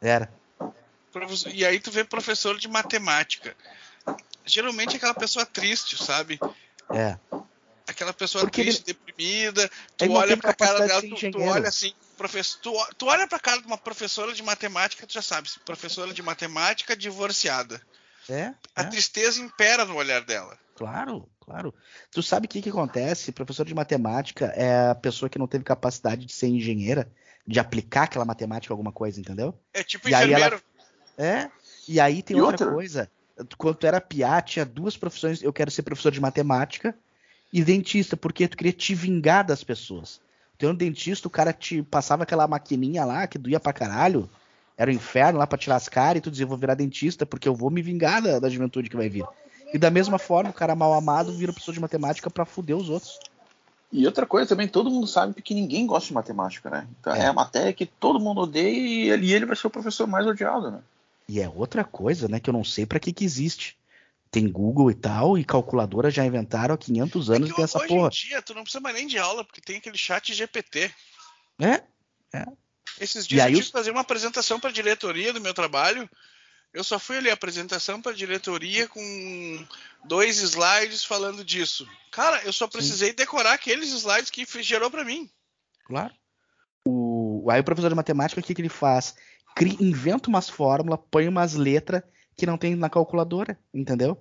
Era. 0.01 0.33
E 1.53 1.63
aí 1.67 1.79
tu 1.79 1.91
vê 1.91 2.03
professor 2.03 2.57
de 2.59 2.67
matemática. 2.67 3.55
Geralmente 4.47 4.95
é 4.95 4.97
aquela 4.97 5.13
pessoa 5.15 5.45
triste, 5.45 6.03
sabe? 6.03 6.41
É. 6.89 7.19
Aquela 7.87 8.13
pessoa 8.15 8.45
Porque 8.45 8.63
triste, 8.63 8.85
deprimida. 8.87 9.69
Tu 9.99 10.05
Ele 10.07 10.15
olha 10.15 10.29
teve 10.29 10.41
pra 10.41 10.55
cara 10.55 10.87
dela, 10.87 11.03
de 11.03 11.11
tu, 11.11 11.31
tu 11.33 11.43
olha 11.43 11.69
assim, 11.69 11.93
professor, 12.21 12.61
tu, 12.61 12.73
tu 12.99 13.07
olha 13.07 13.27
pra 13.27 13.39
cara 13.39 13.63
de 13.63 13.67
uma 13.67 13.79
professora 13.79 14.35
de 14.35 14.43
matemática, 14.43 15.07
tu 15.07 15.15
já 15.15 15.23
sabe, 15.23 15.49
professora 15.65 16.13
de 16.13 16.23
matemática 16.23 16.95
divorciada. 16.95 17.81
É. 18.29 18.53
A 18.77 18.83
é. 18.83 18.85
tristeza 18.85 19.41
impera 19.41 19.87
no 19.87 19.97
olhar 19.97 20.23
dela. 20.23 20.59
Claro, 20.77 21.27
claro. 21.41 21.75
Tu 22.11 22.23
sabe 22.23 22.45
o 22.45 22.49
que, 22.49 22.61
que 22.61 22.69
acontece? 22.69 23.33
Professor 23.33 23.65
de 23.65 23.75
matemática 23.75 24.47
é 24.55 24.91
a 24.91 24.95
pessoa 24.95 25.31
que 25.31 25.39
não 25.39 25.47
teve 25.47 25.65
capacidade 25.65 26.27
de 26.27 26.33
ser 26.35 26.49
engenheira, 26.49 27.11
de 27.47 27.59
aplicar 27.59 28.03
aquela 28.03 28.27
matemática 28.27 28.73
a 28.73 28.75
alguma 28.75 28.93
coisa, 28.93 29.19
entendeu? 29.19 29.59
É 29.73 29.83
tipo 29.83 30.07
E 30.07 30.15
aí 30.15 30.27
enfermeiro. 30.27 30.63
É. 31.17 31.51
E 31.89 31.99
aí 31.99 32.23
tem 32.23 32.37
E 32.37 32.41
outra, 32.43 32.67
outra? 32.67 32.71
coisa. 32.71 33.11
Quando 33.57 33.77
tu 33.77 33.87
era 33.87 33.99
piá, 33.99 34.43
tinha 34.43 34.67
duas 34.67 34.95
profissões. 34.95 35.43
Eu 35.43 35.55
quero 35.55 35.71
ser 35.71 35.85
professor 35.85 36.13
de 36.13 36.21
matemática 36.21 36.95
e 37.51 37.65
dentista, 37.65 38.15
porque 38.15 38.47
tu 38.47 38.59
queria 38.59 38.75
te 38.75 38.95
vingar 38.95 39.43
das 39.43 39.65
pessoas. 39.65 40.21
Tu 40.61 40.69
um 40.69 40.75
dentista, 40.75 41.27
o 41.27 41.31
cara 41.31 41.55
te 41.55 41.83
passava 41.83 42.25
aquela 42.25 42.47
maquininha 42.47 43.03
lá 43.03 43.27
que 43.27 43.39
doía 43.39 43.59
pra 43.59 43.73
caralho. 43.73 44.29
Era 44.77 44.91
o 44.91 44.95
inferno 44.95 45.39
lá 45.39 45.47
pra 45.47 45.57
tirar 45.57 45.77
as 45.77 45.89
caras 45.89 46.19
e 46.19 46.21
tu 46.21 46.31
dizia, 46.31 46.45
vou 46.45 46.59
virar 46.59 46.75
dentista 46.75 47.25
porque 47.25 47.49
eu 47.49 47.55
vou 47.55 47.71
me 47.71 47.81
vingar 47.81 48.21
da, 48.21 48.39
da 48.39 48.51
juventude 48.51 48.91
que 48.91 48.97
vai 48.97 49.09
vir. 49.09 49.25
E 49.73 49.79
da 49.79 49.91
mesma 49.91 50.19
forma, 50.19 50.51
o 50.51 50.53
cara 50.53 50.75
mal 50.75 50.93
amado 50.93 51.33
vira 51.33 51.51
professor 51.51 51.73
de 51.73 51.81
matemática 51.81 52.29
pra 52.29 52.45
fuder 52.45 52.77
os 52.77 52.91
outros. 52.91 53.19
E 53.91 54.05
outra 54.05 54.27
coisa 54.27 54.51
também, 54.51 54.69
todo 54.69 54.91
mundo 54.91 55.07
sabe 55.07 55.41
que 55.41 55.55
ninguém 55.55 55.87
gosta 55.87 56.09
de 56.09 56.15
matemática, 56.15 56.69
né? 56.69 56.87
Então 57.01 57.15
é, 57.15 57.21
É. 57.21 57.27
a 57.27 57.33
matéria 57.33 57.73
que 57.73 57.87
todo 57.87 58.21
mundo 58.21 58.43
odeia 58.43 58.69
e 58.71 59.11
ele, 59.11 59.27
e 59.29 59.33
ele 59.33 59.47
vai 59.47 59.57
ser 59.57 59.67
o 59.67 59.71
professor 59.71 60.07
mais 60.07 60.27
odiado, 60.27 60.71
né? 60.71 60.81
E 61.27 61.41
é 61.41 61.49
outra 61.49 61.85
coisa, 61.85 62.29
né, 62.29 62.39
que 62.39 62.51
eu 62.51 62.55
não 62.55 62.65
sei 62.65 62.85
pra 62.85 63.01
que 63.01 63.15
que 63.15 63.25
existe. 63.25 63.79
Tem 64.31 64.49
Google 64.49 64.91
e 64.91 64.95
tal, 64.95 65.37
e 65.37 65.45
calculadora 65.45 66.11
já 66.11 66.25
inventaram 66.25 66.75
há 66.75 66.79
500 66.79 67.31
anos 67.31 67.49
É 67.49 67.51
e 67.51 67.51
que 67.51 67.57
tem 67.57 67.65
essa 67.65 67.79
hoje 67.79 67.89
porra. 67.89 68.07
em 68.07 68.11
dia 68.11 68.43
tu 68.43 68.55
não 68.55 68.63
precisa 68.63 68.81
mais 68.81 68.95
nem 68.95 69.07
de 69.07 69.19
aula, 69.19 69.45
porque 69.45 69.61
tem 69.61 69.77
aquele 69.79 69.99
chat 69.99 70.33
GPT. 70.33 70.93
É? 71.61 71.83
Esses 73.01 73.25
E 73.25 73.29
dias 73.29 73.45
aí 73.47 73.53
eu 73.53 73.57
tive 73.59 73.67
que 73.67 73.73
fazer 73.73 73.91
uma 73.91 74.01
apresentação 74.03 74.61
para 74.61 74.71
a 74.71 74.73
diretoria 74.73 75.33
do 75.33 75.41
meu 75.41 75.53
trabalho. 75.53 76.09
Eu 76.73 76.85
só 76.85 76.99
fui 76.99 77.17
ali 77.17 77.29
a 77.29 77.35
apresentação 77.35 78.01
para 78.01 78.13
a 78.13 78.15
diretoria 78.15 78.87
com 78.87 79.67
dois 80.05 80.39
slides 80.41 81.05
falando 81.05 81.45
disso. 81.45 81.89
Cara, 82.13 82.41
eu 82.45 82.53
só 82.53 82.69
precisei 82.69 83.13
decorar 83.13 83.55
aqueles 83.55 83.91
slides 83.93 84.31
que 84.31 84.47
gerou 84.63 84.91
para 84.91 85.05
mim. 85.05 85.29
Claro. 85.85 86.15
O, 86.85 87.49
aí 87.51 87.61
o 87.61 87.65
professor 87.65 87.89
de 87.89 87.97
matemática, 87.97 88.41
o 88.41 88.45
que, 88.45 88.55
que 88.55 88.63
ele 88.63 88.69
faz? 88.69 89.17
Cria, 89.57 89.77
inventa 89.81 90.29
umas 90.29 90.49
fórmulas, 90.49 91.01
põe 91.11 91.27
umas 91.27 91.55
letras 91.55 92.03
que 92.41 92.47
não 92.47 92.57
tem 92.57 92.75
na 92.75 92.89
calculadora, 92.89 93.59
entendeu? 93.73 94.19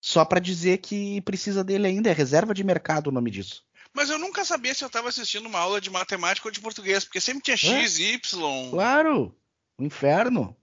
Só 0.00 0.24
pra 0.24 0.40
dizer 0.40 0.78
que 0.78 1.20
precisa 1.20 1.62
dele 1.62 1.86
ainda, 1.86 2.08
é 2.08 2.12
reserva 2.14 2.54
de 2.54 2.64
mercado 2.64 3.08
o 3.08 3.12
nome 3.12 3.30
disso. 3.30 3.62
Mas 3.92 4.08
eu 4.08 4.18
nunca 4.18 4.42
sabia 4.44 4.74
se 4.74 4.82
eu 4.82 4.86
estava 4.86 5.10
assistindo 5.10 5.46
uma 5.46 5.58
aula 5.58 5.80
de 5.82 5.90
matemática 5.90 6.48
ou 6.48 6.52
de 6.52 6.60
português, 6.60 7.04
porque 7.04 7.20
sempre 7.20 7.42
tinha 7.42 7.56
X, 7.58 7.98
Y. 7.98 8.70
Claro, 8.70 9.36
o 9.78 9.84
inferno. 9.84 10.56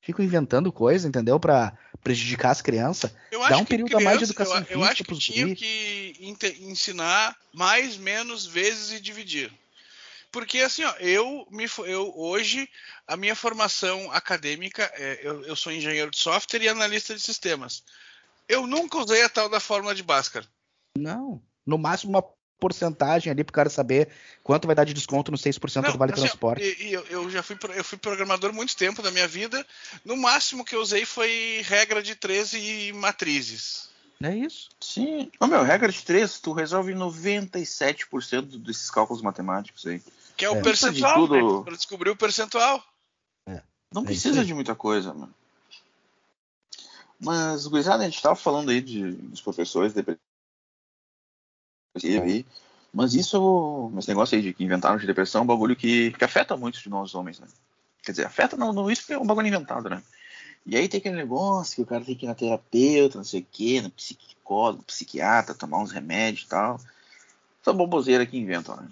Fico 0.00 0.20
inventando 0.20 0.72
coisa, 0.72 1.06
entendeu? 1.06 1.38
Pra 1.38 1.78
prejudicar 2.02 2.50
as 2.50 2.60
crianças. 2.60 3.14
Eu 3.30 3.38
Dá 3.38 3.46
acho 3.46 3.58
um 3.60 3.64
que 3.64 3.70
período 3.70 3.96
a 3.96 4.00
mais 4.00 4.18
de 4.18 4.24
criança- 4.34 4.42
educação 4.42 4.56
eu, 4.56 4.60
eu 4.62 4.66
física 4.66 4.92
acho 4.92 5.04
que 5.04 5.14
tinha 5.32 5.54
que 5.54 6.58
ensinar 6.60 7.36
mais, 7.54 7.96
menos 7.96 8.44
vezes 8.44 8.90
e 8.90 9.00
dividir. 9.00 9.52
Porque 10.32 10.60
assim, 10.60 10.82
ó, 10.82 10.92
eu, 10.98 11.46
me, 11.50 11.66
eu 11.86 12.12
hoje 12.16 12.68
a 13.06 13.16
minha 13.16 13.36
formação 13.36 14.10
acadêmica, 14.10 14.90
é, 14.96 15.20
eu, 15.22 15.44
eu 15.44 15.54
sou 15.54 15.70
engenheiro 15.70 16.10
de 16.10 16.18
software 16.18 16.62
e 16.62 16.68
analista 16.68 17.14
de 17.14 17.20
sistemas. 17.20 17.84
Eu 18.48 18.66
nunca 18.66 18.98
usei 18.98 19.22
a 19.22 19.28
tal 19.28 19.48
da 19.48 19.60
fórmula 19.60 19.94
de 19.94 20.02
Bhaskara. 20.02 20.46
Não. 20.96 21.40
No 21.66 21.76
máximo 21.76 22.12
uma 22.12 22.24
porcentagem 22.58 23.30
ali 23.30 23.42
pro 23.42 23.52
cara 23.52 23.68
saber 23.68 24.08
quanto 24.42 24.66
vai 24.66 24.74
dar 24.74 24.84
de 24.84 24.94
desconto 24.94 25.32
no 25.32 25.36
6% 25.36 25.92
do 25.92 25.98
Vale 25.98 26.12
assim, 26.12 26.22
Transporte. 26.22 26.62
E, 26.62 26.88
e 26.88 26.92
eu, 26.92 27.04
eu 27.06 27.30
já 27.30 27.42
fui, 27.42 27.58
eu 27.74 27.84
fui 27.84 27.98
programador 27.98 28.52
muito 28.52 28.76
tempo 28.76 29.02
da 29.02 29.10
minha 29.10 29.26
vida. 29.26 29.66
No 30.04 30.16
máximo 30.16 30.64
que 30.64 30.74
eu 30.74 30.80
usei 30.80 31.04
foi 31.04 31.62
regra 31.66 32.02
de 32.02 32.14
13 32.14 32.92
matrizes. 32.94 33.90
É 34.22 34.36
isso. 34.36 34.68
Sim. 34.80 35.30
Ô, 35.40 35.48
meu, 35.48 35.62
regra 35.64 35.90
de 35.90 36.02
três, 36.02 36.38
tu 36.38 36.52
resolve 36.52 36.92
97% 36.92 38.62
desses 38.62 38.88
cálculos 38.88 39.20
matemáticos 39.20 39.84
aí. 39.84 40.00
Que 40.36 40.44
é 40.44 40.50
o 40.50 40.56
É. 40.56 40.62
percentual, 40.62 41.14
De 41.14 41.28
tudo- 41.28 41.64
né? 41.70 41.76
Descobrir 41.76 42.10
o 42.10 42.16
percentual. 42.16 42.82
Não 43.92 44.02
É 44.02 44.06
precisa 44.06 44.44
de 44.44 44.54
muita 44.54 44.74
coisa, 44.74 45.12
mano. 45.12 45.34
Mas, 47.20 47.66
gurizada, 47.66 48.02
a 48.02 48.08
gente 48.08 48.22
tava 48.22 48.34
falando 48.34 48.70
aí 48.70 48.80
de, 48.80 49.12
dos 49.12 49.40
professores 49.40 49.92
depressivos 49.92 50.22
aí. 52.04 52.46
Mas 52.92 53.14
isso, 53.14 53.92
esse 53.98 54.08
negócio 54.08 54.36
aí 54.36 54.42
de 54.42 54.52
que 54.52 54.64
inventaram 54.64 54.98
de 54.98 55.06
depressão 55.06 55.40
é 55.40 55.44
um 55.44 55.46
bagulho 55.46 55.76
que, 55.76 56.10
que 56.12 56.24
afeta 56.24 56.56
muitos 56.56 56.82
de 56.82 56.88
nós 56.88 57.14
homens, 57.14 57.38
né? 57.38 57.46
Quer 58.02 58.12
dizer, 58.12 58.26
afeta 58.26 58.56
não, 58.56 58.72
não 58.72 58.90
isso 58.90 59.10
é 59.12 59.18
um 59.18 59.26
bagulho 59.26 59.46
inventado, 59.46 59.88
né? 59.88 60.02
E 60.66 60.76
aí 60.76 60.88
tem 60.88 60.98
aquele 60.98 61.16
negócio 61.16 61.76
que 61.76 61.82
o 61.82 61.86
cara 61.86 62.04
tem 62.04 62.14
que 62.16 62.26
ir 62.26 62.28
na 62.28 62.34
terapeuta, 62.34 63.18
não 63.18 63.24
sei 63.24 63.40
o 63.40 63.46
quê, 63.50 63.80
no 63.80 63.90
psicólogo, 63.90 64.82
psiquiatra, 64.84 65.54
tomar 65.54 65.78
uns 65.78 65.90
remédios 65.92 66.44
e 66.44 66.48
tal. 66.48 66.80
Essa 67.60 67.72
boboseira 67.72 68.26
que 68.26 68.36
inventam, 68.38 68.76
né? 68.76 68.88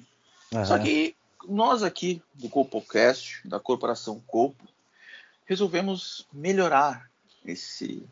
Só 0.65 0.75
Aham. 0.75 0.85
que 0.85 1.17
nós 1.49 1.83
aqui 1.83 2.23
do 2.35 2.49
CopoCast, 2.49 3.47
da 3.47 3.59
corporação 3.61 4.21
Copo, 4.27 4.67
resolvemos 5.45 6.27
melhorar 6.33 7.11
esse 7.45 8.07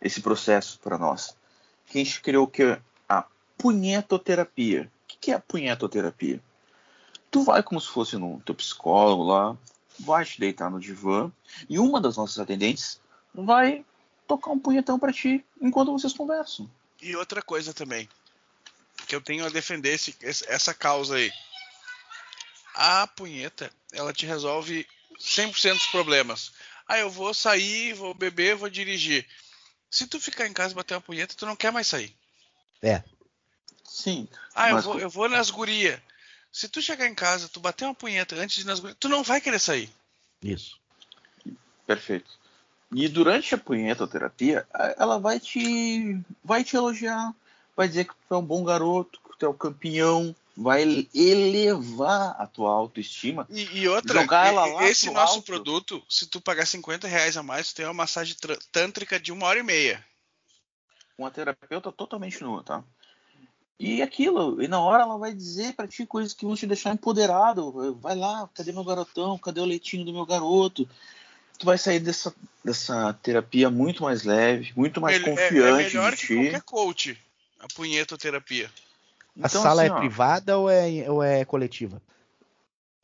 esse 0.00 0.20
processo 0.20 0.80
para 0.80 0.98
nós. 0.98 1.36
Que 1.86 2.00
a 2.00 2.04
gente 2.04 2.20
criou 2.20 2.46
que 2.48 2.76
a 3.08 3.24
punhetoterapia. 3.56 4.90
O 5.04 5.18
que 5.20 5.30
é 5.30 5.34
a 5.34 5.40
punhetoterapia? 5.40 6.40
Tu 7.30 7.42
vai 7.44 7.62
como 7.62 7.80
se 7.80 7.88
fosse 7.88 8.16
no 8.16 8.40
teu 8.40 8.54
psicólogo 8.54 9.22
lá, 9.22 9.56
vai 10.00 10.24
te 10.24 10.40
deitar 10.40 10.70
no 10.70 10.80
divã 10.80 11.30
e 11.68 11.78
uma 11.78 12.00
das 12.00 12.16
nossas 12.16 12.38
atendentes 12.38 13.00
vai 13.32 13.84
tocar 14.26 14.50
um 14.50 14.58
punhetão 14.58 14.98
para 14.98 15.12
ti 15.12 15.44
enquanto 15.60 15.92
vocês 15.92 16.12
conversam. 16.12 16.68
E 17.00 17.14
outra 17.16 17.40
coisa 17.42 17.72
também, 17.72 18.08
que 19.06 19.14
eu 19.14 19.20
tenho 19.20 19.46
a 19.46 19.50
defender 19.50 19.92
esse- 19.94 20.16
essa 20.20 20.74
causa 20.74 21.16
aí. 21.16 21.32
A 22.84 23.06
punheta, 23.06 23.70
ela 23.92 24.12
te 24.12 24.26
resolve 24.26 24.84
100% 25.20 25.74
dos 25.74 25.86
problemas. 25.86 26.50
Ah, 26.88 26.98
eu 26.98 27.08
vou 27.08 27.32
sair, 27.32 27.92
vou 27.94 28.12
beber, 28.12 28.56
vou 28.56 28.68
dirigir. 28.68 29.24
Se 29.88 30.04
tu 30.04 30.18
ficar 30.18 30.48
em 30.48 30.52
casa 30.52 30.72
e 30.72 30.74
bater 30.74 30.94
uma 30.94 31.00
punheta, 31.00 31.36
tu 31.36 31.46
não 31.46 31.54
quer 31.54 31.70
mais 31.70 31.86
sair. 31.86 32.12
É. 32.82 33.04
Sim. 33.84 34.26
Ah, 34.52 34.70
eu 34.70 34.74
mas- 34.74 34.84
vou, 34.84 34.98
eu 34.98 35.08
vou 35.08 35.28
nas 35.28 35.48
gurias. 35.48 36.00
Se 36.50 36.68
tu 36.68 36.82
chegar 36.82 37.06
em 37.06 37.14
casa, 37.14 37.48
tu 37.48 37.60
bater 37.60 37.84
uma 37.84 37.94
punheta 37.94 38.34
antes 38.34 38.56
de 38.56 38.62
ir 38.62 38.64
nas 38.64 38.80
gurias, 38.80 38.96
tu 38.98 39.08
não 39.08 39.22
vai 39.22 39.40
querer 39.40 39.60
sair. 39.60 39.88
Isso. 40.42 40.76
Perfeito. 41.86 42.30
E 42.92 43.06
durante 43.08 43.54
a 43.54 43.58
punhetoterapia, 43.58 44.66
a- 44.74 44.94
ela 44.98 45.18
vai 45.20 45.38
te 45.38 46.18
vai 46.42 46.64
te 46.64 46.74
elogiar, 46.76 47.32
vai 47.76 47.86
dizer 47.86 48.06
que 48.06 48.14
tu 48.28 48.34
é 48.34 48.36
um 48.38 48.44
bom 48.44 48.64
garoto, 48.64 49.20
que 49.20 49.38
tu 49.38 49.46
é 49.46 49.48
o 49.48 49.54
campeão, 49.54 50.34
vai 50.56 51.08
elevar 51.14 52.36
a 52.38 52.46
tua 52.46 52.70
autoestima. 52.70 53.46
E, 53.50 53.80
e 53.80 53.88
outra, 53.88 54.20
Jogar 54.20 54.46
ela 54.46 54.66
lá 54.66 54.88
esse 54.88 55.10
nosso 55.10 55.36
alto. 55.36 55.46
produto, 55.46 56.02
se 56.08 56.26
tu 56.26 56.40
pagar 56.40 56.66
50 56.66 57.08
reais 57.08 57.36
a 57.36 57.42
mais, 57.42 57.72
tu 57.72 57.76
tem 57.76 57.86
uma 57.86 57.94
massagem 57.94 58.36
tr- 58.36 58.58
tântrica 58.70 59.18
de 59.18 59.32
uma 59.32 59.46
hora 59.46 59.58
e 59.58 59.62
meia. 59.62 60.04
uma 61.16 61.30
terapeuta 61.30 61.90
totalmente 61.92 62.42
nua, 62.42 62.62
tá? 62.62 62.84
E 63.78 64.00
aquilo, 64.02 64.62
e 64.62 64.68
na 64.68 64.78
hora 64.80 65.02
ela 65.02 65.18
vai 65.18 65.34
dizer 65.34 65.74
pra 65.74 65.88
ti 65.88 66.06
coisas 66.06 66.32
que 66.34 66.44
vão 66.44 66.54
te 66.54 66.66
deixar 66.66 66.92
empoderado. 66.94 67.96
Vai 68.00 68.14
lá, 68.14 68.48
cadê 68.54 68.70
meu 68.72 68.84
garotão? 68.84 69.36
Cadê 69.38 69.60
o 69.60 69.64
leitinho 69.64 70.04
do 70.04 70.12
meu 70.12 70.24
garoto? 70.24 70.88
Tu 71.58 71.66
vai 71.66 71.76
sair 71.78 71.98
dessa, 71.98 72.34
dessa 72.64 73.12
terapia 73.14 73.70
muito 73.70 74.02
mais 74.04 74.22
leve, 74.22 74.72
muito 74.76 75.00
mais 75.00 75.18
Mel- 75.18 75.26
é- 75.26 75.30
confiante 75.36 75.80
é, 75.80 75.84
melhor 75.84 76.12
que 76.16 76.26
ti. 76.26 76.34
qualquer 76.34 76.62
coach, 76.62 77.18
a 77.58 77.66
punhetoterapia. 77.74 78.70
A 79.40 79.46
Então, 79.46 79.62
sala 79.62 79.82
assim, 79.82 79.90
é 79.90 79.94
ó, 79.94 79.98
privada 79.98 80.58
ou 80.58 80.68
é, 80.68 81.10
ou 81.10 81.22
é 81.22 81.44
coletiva? 81.44 82.02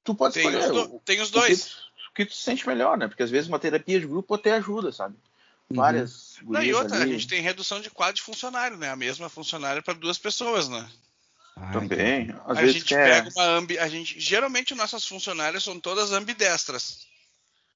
Tu 0.05 0.15
pode 0.15 0.35
Tem 0.35 0.47
escolher 0.47 0.65
os, 0.71 0.73
do- 0.73 0.97
o, 0.97 1.01
tem 1.01 1.21
os 1.21 1.29
o 1.29 1.33
que, 1.33 1.39
dois. 1.39 1.65
tu- 1.65 1.77
o 2.11 2.15
que 2.15 2.27
tu 2.27 2.35
se 2.35 2.43
sente 2.43 2.67
melhor, 2.67 2.97
né? 2.99 3.09
Porque 3.09 3.23
às 3.23 3.31
vezes 3.31 3.49
uma 3.49 3.59
terapia 3.59 3.99
de 4.01 4.07
grupo 4.07 4.35
até 4.35 4.53
ajuda, 4.53 4.93
sabe? 4.93 5.17
Uhum. 5.71 5.77
Várias 5.77 6.37
Não, 6.43 6.63
e 6.63 6.73
outra, 6.75 6.97
a 6.99 7.03
ali. 7.03 7.13
gente 7.13 7.27
tem 7.29 7.41
redução 7.43 7.81
de 7.81 7.91
quadro 7.91 8.15
de 8.17 8.23
funcionário, 8.23 8.77
né? 8.77 8.91
A 8.91 8.97
mesma 8.97 9.29
funcionária 9.29 9.83
para 9.83 9.95
duas 9.95 10.19
pessoas, 10.19 10.69
né? 10.69 10.89
Ah, 11.57 11.73
Também. 11.73 12.31
Às 12.47 12.59
a 12.59 12.61
vezes 12.61 12.77
gente 12.77 12.85
quer. 12.89 13.25
pega 13.25 13.31
uma 13.35 13.45
ambi, 13.45 13.79
a 13.79 13.89
gente 13.89 14.19
geralmente 14.21 14.75
nossas 14.75 15.05
funcionárias 15.05 15.65
são 15.65 15.81
todas 15.81 16.13
ambidestras. 16.13 17.08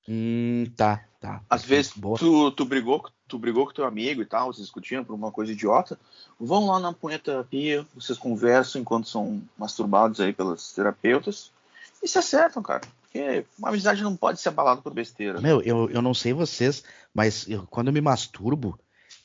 Hum, 0.09 0.67
tá, 0.77 1.05
tá. 1.21 1.43
Às 1.49 1.65
vezes 1.65 1.93
Boa. 1.93 2.19
tu, 2.19 2.51
tu 2.53 2.65
brigou, 2.65 3.05
tu 3.29 3.39
brigou 3.39 3.67
com 3.67 3.73
teu 3.73 3.85
amigo 3.85 4.23
e 4.23 4.27
tal, 4.27 4.53
vocês 4.53 4.67
discutiam 4.67 5.05
por 5.05 5.15
uma 5.15 5.31
coisa 5.31 5.53
idiota. 5.53 5.99
Vão 6.39 6.67
lá 6.67 6.81
na 6.81 6.93
punhetoterapia, 6.93 7.87
vocês 7.95 8.19
conversam 8.19 8.81
enquanto 8.81 9.09
são 9.09 9.43
masturbados 9.57 10.21
aí 10.21 10.33
pelas 10.33 10.73
terapeutas 10.73 11.51
e 12.03 12.09
se 12.09 12.19
acertam, 12.19 12.63
cara. 12.63 12.81
Porque 13.03 13.45
uma 13.59 13.69
amizade 13.69 14.03
não 14.03 14.17
pode 14.17 14.41
ser 14.41 14.49
abalada 14.49 14.81
por 14.81 14.93
besteira. 14.95 15.41
Meu, 15.41 15.61
eu, 15.63 15.91
eu 15.91 16.01
não 16.03 16.15
sei 16.15 16.33
vocês, 16.33 16.83
mas 17.15 17.47
eu- 17.49 17.67
quando 17.67 17.89
eu 17.89 17.93
me 17.93 18.01
masturbo, 18.01 18.79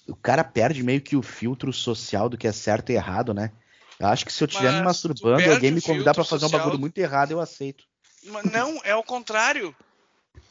o 0.08 0.16
cara 0.16 0.44
perde 0.44 0.84
meio 0.84 1.02
que 1.02 1.16
o 1.16 1.22
filtro 1.22 1.72
social 1.72 2.30
do 2.30 2.38
que 2.38 2.48
é 2.48 2.52
certo 2.52 2.92
e 2.92 2.96
errado, 2.96 3.34
né? 3.34 3.52
Eu 4.00 4.08
acho 4.08 4.26
que 4.26 4.32
se 4.32 4.44
eu 4.44 4.48
estiver 4.48 4.74
me 4.74 4.82
Mas 4.82 5.02
tu 5.02 5.08
masturbando 5.08 5.48
e 5.48 5.50
alguém 5.50 5.72
me 5.72 5.82
convidar 5.82 6.14
pra 6.14 6.24
filtro 6.24 6.30
fazer 6.30 6.46
um 6.46 6.50
social. 6.50 6.62
bagulho 6.62 6.80
muito 6.80 6.98
errado, 6.98 7.32
eu 7.32 7.40
aceito. 7.40 7.84
Mas 8.26 8.46
não, 8.46 8.80
é 8.84 8.96
o 8.96 9.04
contrário. 9.04 9.76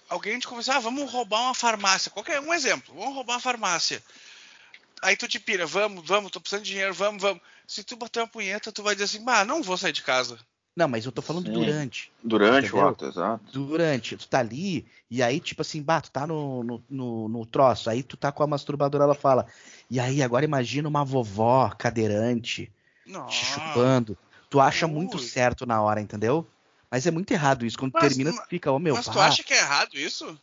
Alguém 0.08 0.38
te 0.38 0.46
conversa, 0.46 0.76
ah, 0.76 0.80
vamos 0.80 1.10
roubar 1.10 1.42
uma 1.42 1.54
farmácia. 1.54 2.10
Qualquer 2.10 2.40
um 2.40 2.54
exemplo, 2.54 2.94
vamos 2.94 3.14
roubar 3.14 3.34
uma 3.34 3.40
farmácia. 3.40 4.02
Aí 5.02 5.16
tu 5.16 5.28
te 5.28 5.38
pira, 5.38 5.66
vamos, 5.66 6.06
vamos, 6.06 6.30
tô 6.30 6.40
precisando 6.40 6.64
de 6.64 6.70
dinheiro, 6.70 6.94
vamos, 6.94 7.22
vamos. 7.22 7.42
Se 7.66 7.82
tu 7.82 7.96
bater 7.96 8.20
uma 8.20 8.28
punheta, 8.28 8.72
tu 8.72 8.82
vai 8.82 8.94
dizer 8.94 9.04
assim, 9.04 9.24
ah, 9.28 9.44
não 9.44 9.62
vou 9.62 9.76
sair 9.76 9.92
de 9.92 10.02
casa. 10.02 10.38
Não, 10.76 10.86
mas 10.86 11.06
eu 11.06 11.12
tô 11.12 11.22
falando 11.22 11.46
Sim. 11.46 11.52
durante. 11.52 12.12
Durante 12.22 12.66
Entendeu? 12.66 12.84
o 12.84 12.88
ato, 12.88 13.06
exato. 13.06 13.44
Durante. 13.50 14.16
Tu 14.16 14.28
tá 14.28 14.40
ali, 14.40 14.86
e 15.10 15.22
aí, 15.22 15.40
tipo 15.40 15.62
assim, 15.62 15.82
bah, 15.82 16.02
tu 16.02 16.10
tá 16.10 16.26
no, 16.26 16.62
no, 16.62 16.84
no, 16.88 17.28
no 17.28 17.46
troço, 17.46 17.88
aí 17.88 18.02
tu 18.02 18.14
tá 18.16 18.30
com 18.30 18.42
a 18.42 18.46
masturbadora, 18.46 19.04
ela 19.04 19.14
fala. 19.14 19.46
E 19.90 19.98
aí, 19.98 20.22
agora 20.22 20.44
imagina 20.44 20.86
uma 20.86 21.04
vovó 21.04 21.70
cadeirante 21.70 22.70
Não. 23.06 23.26
te 23.26 23.44
chupando. 23.44 24.18
Tu 24.50 24.60
acha 24.60 24.86
muito 24.86 25.16
Ui. 25.16 25.22
certo 25.22 25.64
na 25.64 25.80
hora, 25.80 26.00
entendeu? 26.00 26.46
Mas 26.90 27.06
é 27.06 27.10
muito 27.10 27.30
errado 27.32 27.66
isso. 27.66 27.78
Quando 27.78 27.92
Mas- 27.92 28.08
termina, 28.08 28.32
tu 28.32 28.48
fica, 28.48 28.70
ô 28.70 28.78
meu, 28.78 28.94
Mas 28.94 29.06
tu 29.06 29.12
pá. 29.14 29.26
acha 29.26 29.42
que 29.42 29.52
é 29.52 29.58
errado 29.58 29.94
isso? 29.94 30.38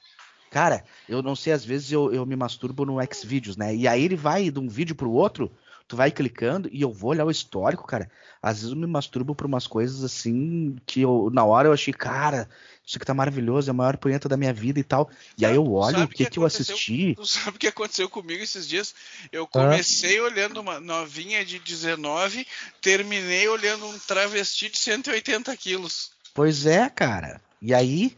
Cara, 0.49 0.83
eu 1.09 1.23
não 1.23 1.35
sei, 1.35 1.51
às 1.51 1.65
vezes 1.65 1.91
eu, 1.91 2.13
eu 2.13 2.25
me 2.27 2.35
masturbo 2.35 2.85
no 2.85 2.97
Xvideos, 3.11 3.57
né? 3.57 3.75
E 3.75 3.87
aí 3.87 4.03
ele 4.03 4.15
vai 4.15 4.51
de 4.51 4.59
um 4.59 4.69
vídeo 4.69 4.93
pro 4.95 5.09
outro, 5.09 5.51
tu 5.87 5.95
vai 5.95 6.11
clicando 6.11 6.69
e 6.71 6.79
eu 6.79 6.91
vou 6.91 7.09
olhar 7.09 7.25
o 7.25 7.31
histórico, 7.31 7.87
cara. 7.87 8.09
Às 8.39 8.57
vezes 8.57 8.69
eu 8.71 8.77
me 8.77 8.85
masturbo 8.85 9.33
por 9.33 9.47
umas 9.47 9.65
coisas 9.65 10.03
assim 10.03 10.75
que 10.85 11.01
eu, 11.01 11.31
na 11.33 11.43
hora 11.43 11.69
eu 11.69 11.73
achei, 11.73 11.91
cara, 11.91 12.47
isso 12.85 12.97
aqui 12.97 13.05
tá 13.05 13.15
maravilhoso, 13.15 13.67
é 13.69 13.71
a 13.71 13.73
maior 13.73 13.97
punheta 13.97 14.29
da 14.29 14.37
minha 14.37 14.53
vida 14.53 14.79
e 14.79 14.83
tal. 14.83 15.09
E 15.37 15.43
aí 15.43 15.55
eu 15.55 15.71
olho 15.71 16.03
o 16.03 16.07
que, 16.07 16.25
que 16.25 16.29
que 16.29 16.37
eu 16.37 16.45
assisti. 16.45 17.15
Tu 17.15 17.25
sabe 17.25 17.57
o 17.57 17.59
que 17.59 17.67
aconteceu 17.67 18.07
comigo 18.07 18.43
esses 18.43 18.67
dias? 18.67 18.93
Eu 19.31 19.47
comecei 19.47 20.19
olhando 20.19 20.59
uma 20.59 20.79
novinha 20.79 21.43
de 21.43 21.57
19, 21.57 22.45
terminei 22.79 23.47
olhando 23.47 23.87
um 23.87 23.97
travesti 23.97 24.69
de 24.69 24.77
180 24.77 25.57
quilos. 25.57 26.11
Pois 26.33 26.65
é, 26.65 26.89
cara. 26.89 27.39
E 27.61 27.73
aí, 27.73 28.17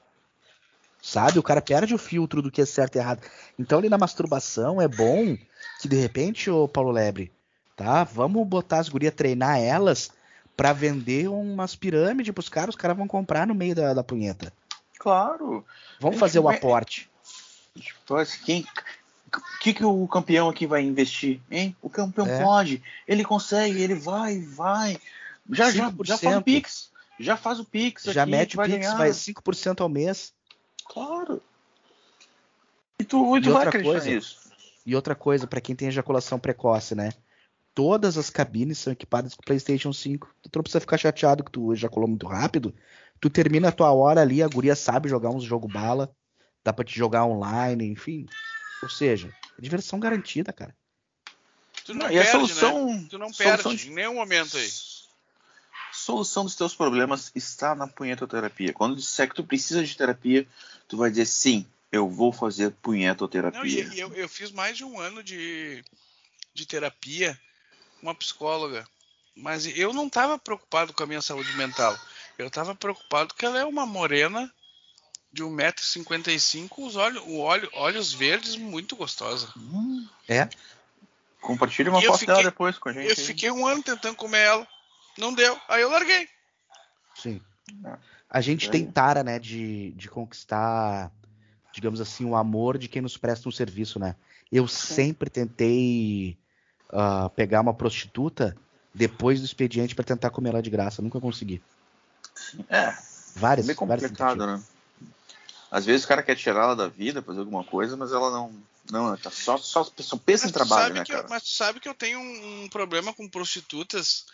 sabe, 1.02 1.38
o 1.38 1.44
cara 1.44 1.62
perde 1.62 1.94
o 1.94 2.00
filtro 2.00 2.42
do 2.42 2.52
que 2.52 2.62
é 2.62 2.66
certo 2.66 2.96
e 2.96 3.00
errado. 3.00 3.22
Então 3.60 3.80
ali 3.80 3.90
na 3.90 3.98
masturbação 3.98 4.82
é 4.82 4.88
bom 4.88 5.38
que 5.82 5.88
de 5.88 5.96
repente, 5.96 6.50
ô 6.50 6.68
Paulo 6.68 6.92
Lebre, 6.92 7.32
tá? 7.76 8.04
Vamos 8.04 8.48
botar 8.48 8.80
as 8.80 8.90
gurias 8.90 9.14
treinar 9.14 9.60
elas 9.60 10.12
pra 10.56 10.72
vender 10.74 11.28
umas 11.28 11.76
pirâmides 11.76 12.34
pros 12.34 12.50
caras, 12.50 12.70
os 12.70 12.82
caras 12.82 12.98
vão 12.98 13.08
comprar 13.08 13.46
no 13.46 13.54
meio 13.54 13.76
da, 13.76 13.94
da 13.94 14.04
punheta. 14.04 14.54
Claro. 14.98 15.66
Vamos 16.00 16.16
Gente, 16.16 16.20
fazer 16.20 16.40
o 16.40 16.50
aporte. 16.50 17.10
Tipo, 17.78 18.16
assim, 18.16 18.40
quem. 18.44 18.68
O 19.36 19.60
que, 19.60 19.74
que 19.74 19.84
o 19.84 20.08
campeão 20.08 20.48
aqui 20.48 20.66
vai 20.66 20.82
investir, 20.82 21.42
hein? 21.52 21.76
O 21.82 21.90
campeão 21.90 22.26
É. 22.26 22.42
pode, 22.42 22.82
ele 23.06 23.24
consegue, 23.24 23.82
ele 23.82 23.94
vai, 23.94 24.40
vai. 24.40 24.98
Já, 25.52 25.70
já, 25.72 25.94
já 26.04 26.18
faz 26.18 26.38
o 26.38 26.40
5%. 26.40 26.44
Pix. 26.44 26.90
Já 27.20 27.38
faz 27.38 27.60
o 27.60 27.66
Pix. 27.66 28.04
Já 28.04 28.24
aqui, 28.24 28.32
mete 28.32 28.54
o 28.56 28.58
vai 28.58 28.68
Pix, 28.68 28.80
ganhar. 28.80 28.98
vai 28.98 29.10
5% 29.12 29.82
ao 29.82 29.90
mês. 29.90 30.34
Claro. 30.88 31.42
E 33.00 33.04
tu, 33.04 33.38
e 33.38 33.42
tu 33.42 33.50
E 33.50 33.52
vai 33.54 33.68
acreditar 33.68 33.92
coisa, 33.92 34.10
nisso. 34.10 34.52
E 34.86 34.96
outra 34.96 35.16
coisa, 35.16 35.48
pra 35.48 35.60
quem 35.62 35.76
tem 35.76 35.88
ejaculação 35.88 36.38
precoce, 36.40 36.94
né? 36.96 37.12
Todas 37.74 38.18
as 38.18 38.30
cabines 38.30 38.78
são 38.78 38.94
equipadas 38.94 39.34
com 39.36 39.44
PlayStation 39.44 39.92
5. 39.92 40.34
Tu 40.44 40.50
não 40.56 40.62
precisa 40.64 40.80
ficar 40.80 40.98
chateado 40.98 41.44
que 41.44 41.52
tu 41.52 41.74
ejaculou 41.74 42.08
muito 42.08 42.26
rápido. 42.28 42.74
Tu 43.20 43.30
termina 43.30 43.70
a 43.70 43.72
tua 43.72 43.92
hora 43.92 44.22
ali, 44.22 44.42
a 44.44 44.48
guria 44.48 44.76
sabe 44.76 45.10
jogar 45.10 45.30
uns 45.30 45.44
jogo 45.44 45.68
bala, 45.68 46.14
dá 46.64 46.72
pra 46.72 46.86
te 46.86 46.96
jogar 46.98 47.26
online, 47.26 47.86
enfim. 47.88 48.28
Ou 48.82 48.90
seja, 48.90 49.30
é 49.58 49.62
diversão 49.62 50.00
garantida, 50.00 50.54
cara. 50.54 50.76
Tu 51.86 51.94
não, 51.94 52.10
e 52.10 52.18
a 52.18 52.24
perde, 52.24 52.32
solução. 52.32 52.88
né? 52.94 53.08
Tu 53.10 53.18
não 53.18 53.34
solução 53.34 53.64
perde 53.72 53.84
de- 53.84 53.90
em 53.90 53.94
nenhum 53.94 54.16
momento 54.16 54.58
aí. 54.58 54.70
Solução 56.06 56.44
dos 56.44 56.56
teus 56.56 56.76
problemas 56.76 57.32
está 57.34 57.74
na 57.74 57.88
punhetoterapia. 57.88 58.72
Quando 58.72 58.96
disser 58.96 59.28
que 59.28 59.34
tu 59.34 59.44
precisa 59.44 59.84
de 59.84 59.98
terapia, 59.98 60.48
tu 60.88 60.98
vai 60.98 61.10
dizer 61.10 61.26
sim, 61.26 61.66
eu 61.92 62.08
vou 62.08 62.32
fazer 62.32 62.70
punhetoterapia. 62.80 63.86
Não, 63.86 63.94
e, 63.94 63.96
e 63.96 64.00
eu, 64.02 64.14
eu 64.14 64.30
fiz 64.30 64.52
mais 64.52 64.78
de 64.78 64.86
um 64.86 65.00
ano 65.00 65.24
de, 65.24 65.84
de 66.54 66.66
terapia 66.68 67.36
com 68.00 68.06
uma 68.06 68.14
psicóloga. 68.14 68.88
Mas 69.36 69.66
eu 69.66 69.94
não 69.94 70.06
estava 70.06 70.38
preocupado 70.38 70.94
com 70.94 71.02
a 71.02 71.08
minha 71.08 71.24
saúde 71.24 71.52
mental. 71.58 71.98
Eu 72.38 72.46
estava 72.46 72.76
preocupado 72.76 73.34
que 73.34 73.44
ela 73.44 73.58
é 73.58 73.66
uma 73.66 73.88
morena 73.88 74.54
de 75.34 75.42
1,55m, 75.42 76.70
os 76.78 76.96
olhos, 76.96 77.24
o 77.26 77.40
olho, 77.40 77.68
olhos 77.74 78.14
verdes, 78.14 78.56
muito 78.56 78.96
gostosa. 78.96 79.52
Hum, 79.58 80.08
É? 80.28 80.48
compartilha 81.42 81.90
uma 81.90 82.00
E 82.00 82.06
foto 82.06 82.26
dela 82.28 82.44
depois 82.44 82.78
com 82.78 82.90
a 82.90 82.94
gente. 82.94 83.10
Eu 83.10 83.16
fiquei 83.16 83.50
um 83.50 83.66
ano 83.66 83.82
tentando 83.82 84.16
comer 84.16 84.42
ela. 84.42 84.68
Não 85.18 85.34
deu. 85.34 85.58
Aí 85.68 85.82
eu 85.82 85.90
larguei. 85.90 86.28
Sim. 87.16 87.42
É. 87.86 87.98
A 88.30 88.42
gente 88.42 88.68
É. 88.68 88.72
tem 88.72 88.86
tara, 88.86 89.24
né, 89.24 89.40
de, 89.40 89.92
de 89.92 90.10
conquistar, 90.10 91.12
digamos 91.74 92.02
assim, 92.02 92.26
o 92.26 92.36
amor 92.36 92.78
de 92.78 92.88
quem 92.88 93.02
nos 93.02 93.18
presta 93.18 93.48
um 93.48 93.52
serviço, 93.52 94.00
né? 94.00 94.16
Eu 94.52 94.68
sempre 94.68 95.30
tentei 95.30 96.38
ah, 96.92 97.30
pegar 97.30 97.62
uma 97.62 97.74
prostituta 97.74 98.56
depois 98.94 99.40
do 99.40 99.46
expediente 99.46 99.96
pra 99.96 100.04
tentar 100.06 100.30
comer 100.30 100.50
ela 100.50 100.62
de 100.62 100.70
graça. 100.70 101.02
Nunca 101.02 101.20
consegui. 101.20 101.62
É, 102.70 102.96
Várias, 103.36 103.66
bem 103.68 103.76
várias 103.76 104.04
complicado, 104.06 104.46
né? 104.46 104.62
Às 105.70 105.86
vezes 105.86 106.06
o 106.06 106.08
cara 106.08 106.24
quer 106.24 106.36
tirar 106.36 106.64
ela 106.64 106.76
da 106.76 106.88
vida, 106.88 107.22
fazer 107.22 107.40
alguma 107.40 107.64
coisa, 107.64 107.98
mas 107.98 108.12
ela 108.12 108.32
não. 108.32 108.54
Não, 108.90 109.08
ela 109.08 109.18
tá 109.18 109.32
só, 109.32 109.58
só, 109.58 109.84
só 109.84 110.16
pensa 110.16 110.44
em 110.46 110.48
Mas 110.48 110.52
tu 110.52 110.54
trabalho, 110.54 110.94
né, 110.94 111.04
que 111.04 111.12
eu- 111.12 111.18
cara? 111.18 111.28
mas 111.30 111.44
tu 111.44 111.50
sabe 111.50 111.80
que 111.80 111.90
eu 111.90 111.94
tenho 111.94 112.20
um, 112.20 112.64
um 112.64 112.70
problema 112.70 113.14
com 113.14 113.28
prostitutas. 113.28 114.26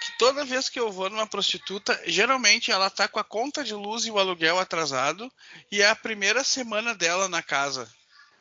Que 0.00 0.18
toda 0.18 0.44
vez 0.44 0.68
que 0.68 0.78
eu 0.78 0.90
vou 0.90 1.08
numa 1.08 1.26
prostituta, 1.26 1.98
geralmente 2.06 2.70
ela 2.70 2.90
tá 2.90 3.08
com 3.08 3.18
a 3.18 3.24
conta 3.24 3.64
de 3.64 3.74
luz 3.74 4.04
e 4.04 4.10
o 4.10 4.18
aluguel 4.18 4.58
atrasado. 4.58 5.30
E 5.70 5.80
é 5.80 5.88
a 5.88 5.96
primeira 5.96 6.44
semana 6.44 6.94
dela 6.94 7.28
na 7.28 7.42
casa. 7.42 7.88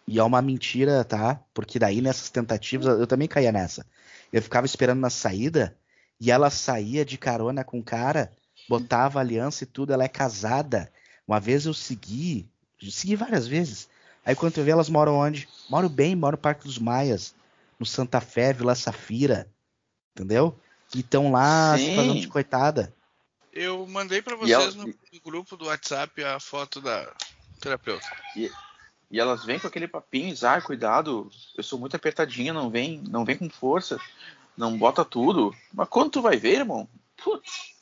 E 0.07 0.19
é 0.19 0.23
uma 0.23 0.41
mentira, 0.41 1.03
tá? 1.03 1.39
Porque 1.53 1.79
daí 1.79 2.01
nessas 2.01 2.29
tentativas, 2.29 2.99
eu 2.99 3.07
também 3.07 3.27
caía 3.27 3.51
nessa. 3.51 3.85
Eu 4.31 4.41
ficava 4.41 4.65
esperando 4.65 4.99
na 4.99 5.09
saída 5.09 5.77
e 6.19 6.31
ela 6.31 6.49
saía 6.49 7.05
de 7.05 7.17
carona 7.17 7.63
com 7.63 7.79
o 7.79 7.83
cara 7.83 8.31
botava 8.67 9.19
aliança 9.19 9.63
e 9.63 9.67
tudo, 9.67 9.93
ela 9.93 10.03
é 10.03 10.09
casada. 10.09 10.91
Uma 11.27 11.39
vez 11.39 11.65
eu 11.65 11.73
segui, 11.73 12.47
segui 12.89 13.15
várias 13.15 13.47
vezes. 13.47 13.89
Aí 14.25 14.35
quando 14.35 14.57
eu 14.57 14.63
vi, 14.63 14.71
elas 14.71 14.89
moram 14.89 15.15
onde? 15.15 15.47
Moro 15.69 15.89
bem, 15.89 16.15
moro 16.15 16.37
no 16.37 16.41
Parque 16.41 16.63
dos 16.63 16.79
Maias, 16.79 17.35
no 17.79 17.85
Santa 17.85 18.21
Fé, 18.21 18.53
Vila 18.53 18.75
Safira. 18.75 19.47
Entendeu? 20.15 20.57
E 20.95 20.99
estão 20.99 21.31
lá 21.31 21.77
se 21.77 21.95
fazendo 21.95 22.19
de 22.19 22.27
coitada. 22.27 22.93
Eu 23.51 23.85
mandei 23.87 24.21
pra 24.21 24.35
E 24.35 24.37
vocês 24.39 24.75
ela- 24.75 24.85
no 24.85 25.21
grupo 25.23 25.55
do 25.55 25.65
WhatsApp 25.65 26.23
a 26.23 26.39
foto 26.39 26.81
da 26.81 27.11
terapeuta. 27.59 28.05
E 28.35 29.19
elas 29.19 29.45
vêm 29.45 29.59
com 29.59 29.67
aquele 29.67 29.87
papinho, 29.87 30.35
ah, 30.43 30.59
cuidado, 30.61 31.29
eu 31.55 31.63
sou 31.63 31.77
muito 31.79 31.95
apertadinha, 31.95 32.51
não 32.51 32.69
vem, 32.69 33.01
não 33.07 33.23
vem 33.23 33.37
com 33.37 33.49
força, 33.49 33.99
não 34.57 34.77
bota 34.77 35.05
tudo. 35.05 35.55
Mas 35.71 35.87
quando 35.87 36.11
tu 36.11 36.21
vai 36.21 36.35
ver, 36.35 36.59
irmão, 36.59 36.89
putz, 37.23 37.75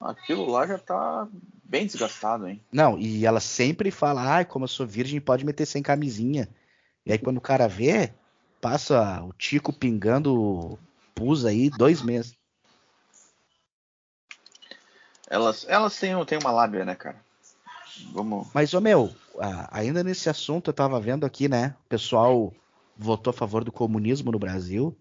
aquilo 0.00 0.50
lá 0.50 0.66
já 0.66 0.78
tá 0.78 1.28
bem 1.62 1.86
desgastado, 1.86 2.48
hein? 2.48 2.60
Não, 2.72 2.98
e 2.98 3.24
ela 3.24 3.40
sempre 3.40 3.90
fala, 3.92 4.22
ai, 4.22 4.44
como 4.44 4.64
eu 4.64 4.68
sou 4.68 4.86
virgem, 4.86 5.20
pode 5.20 5.44
meter 5.44 5.64
sem 5.66 5.82
camisinha. 5.82 6.48
E 7.06 7.12
aí 7.12 7.18
quando 7.18 7.36
o 7.38 7.42
cara 7.42 7.68
vê, 7.68 8.12
passa 8.60 9.22
o 9.22 9.32
Tico 9.32 9.72
pingando 9.72 10.76
pus 11.18 11.44
aí 11.44 11.68
dois 11.68 12.00
meses. 12.02 12.36
Elas, 15.28 15.66
elas 15.68 15.98
têm, 15.98 16.24
têm 16.24 16.38
uma 16.38 16.50
lábia, 16.50 16.84
né, 16.84 16.94
cara? 16.94 17.20
Vamos. 18.12 18.46
Mas, 18.54 18.72
ô 18.72 18.80
meu, 18.80 19.14
ainda 19.70 20.02
nesse 20.02 20.30
assunto 20.30 20.70
eu 20.70 20.74
tava 20.74 20.98
vendo 21.00 21.26
aqui, 21.26 21.48
né? 21.48 21.74
O 21.84 21.88
pessoal 21.88 22.54
votou 22.96 23.30
a 23.30 23.34
favor 23.34 23.64
do 23.64 23.72
comunismo 23.72 24.32
no 24.32 24.38
Brasil. 24.38 24.96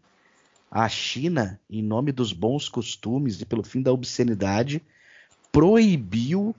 A 0.70 0.90
China, 0.90 1.60
em 1.70 1.82
nome 1.82 2.12
dos 2.12 2.34
bons 2.34 2.68
costumes 2.68 3.40
e 3.40 3.46
pelo 3.46 3.64
fim 3.64 3.82
da 3.82 3.94
obscenidade, 3.94 4.82
proibiu 5.52 6.54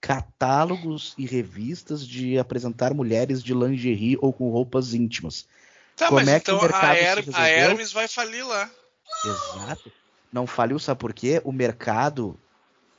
catálogos 0.00 1.14
e 1.18 1.26
revistas 1.26 2.06
de 2.06 2.38
apresentar 2.38 2.94
mulheres 2.94 3.42
de 3.42 3.52
lingerie 3.52 4.16
ou 4.20 4.32
com 4.32 4.50
roupas 4.50 4.94
íntimas. 4.94 5.48
Tá, 5.96 6.06
Como 6.06 6.20
mas 6.20 6.28
é 6.28 6.40
que 6.40 6.50
o 6.50 6.54
então 6.54 6.62
mercado 6.62 6.92
a, 6.92 6.94
se 6.96 7.02
Her- 7.02 7.34
a? 7.34 7.48
Hermes 7.48 7.92
vai 7.92 8.06
falir 8.06 8.46
lá. 8.46 8.70
Exato. 9.22 9.92
Não 10.32 10.46
faliu, 10.46 10.78
sabe 10.78 11.00
por 11.00 11.12
quê? 11.12 11.40
O 11.44 11.52
mercado, 11.52 12.38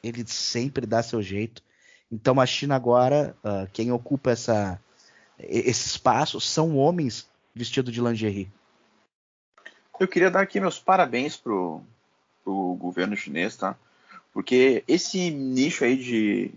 ele 0.04 0.26
sempre 0.28 0.86
dá 0.86 1.02
seu 1.02 1.22
jeito. 1.22 1.64
Então 2.12 2.40
a 2.40 2.46
China 2.46 2.76
agora, 2.76 3.36
ah, 3.44 3.68
quem 3.72 3.92
ocupa 3.92 4.32
essa, 4.32 4.80
esse 5.40 5.88
espaço 5.88 6.42
são 6.42 6.78
homens 6.78 7.30
vestidos 7.56 7.94
de 7.94 8.02
lingerie. 8.02 8.52
Eu 10.00 10.08
queria 10.08 10.32
dar 10.32 10.42
aqui 10.42 10.60
meus 10.60 10.80
parabéns 10.80 11.38
pro, 11.38 11.82
pro 12.44 12.76
governo 12.80 13.16
chinês, 13.16 13.56
tá? 13.56 13.76
Porque 14.34 14.84
esse 14.88 15.30
nicho 15.30 15.84
aí 15.84 15.96
de, 15.96 16.52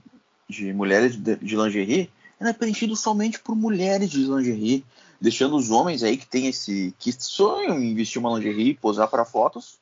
de 0.48 0.72
mulheres 0.72 1.16
de, 1.16 1.36
de 1.36 1.56
lingerie 1.56 2.10
era 2.40 2.54
preenchido 2.54 2.96
somente 2.96 3.38
por 3.38 3.54
mulheres 3.54 4.10
de 4.10 4.18
lingerie, 4.18 4.84
deixando 5.20 5.56
os 5.56 5.70
homens 5.70 6.02
aí 6.02 6.16
que 6.16 6.26
tem 6.26 6.46
esse 6.46 6.94
que 6.98 7.12
sonham 7.12 7.78
em 7.78 7.94
vestir 7.94 8.18
uma 8.18 8.36
lingerie 8.36 8.70
e 8.70 8.74
posar 8.74 9.08
para 9.08 9.24
fotos 9.24 9.78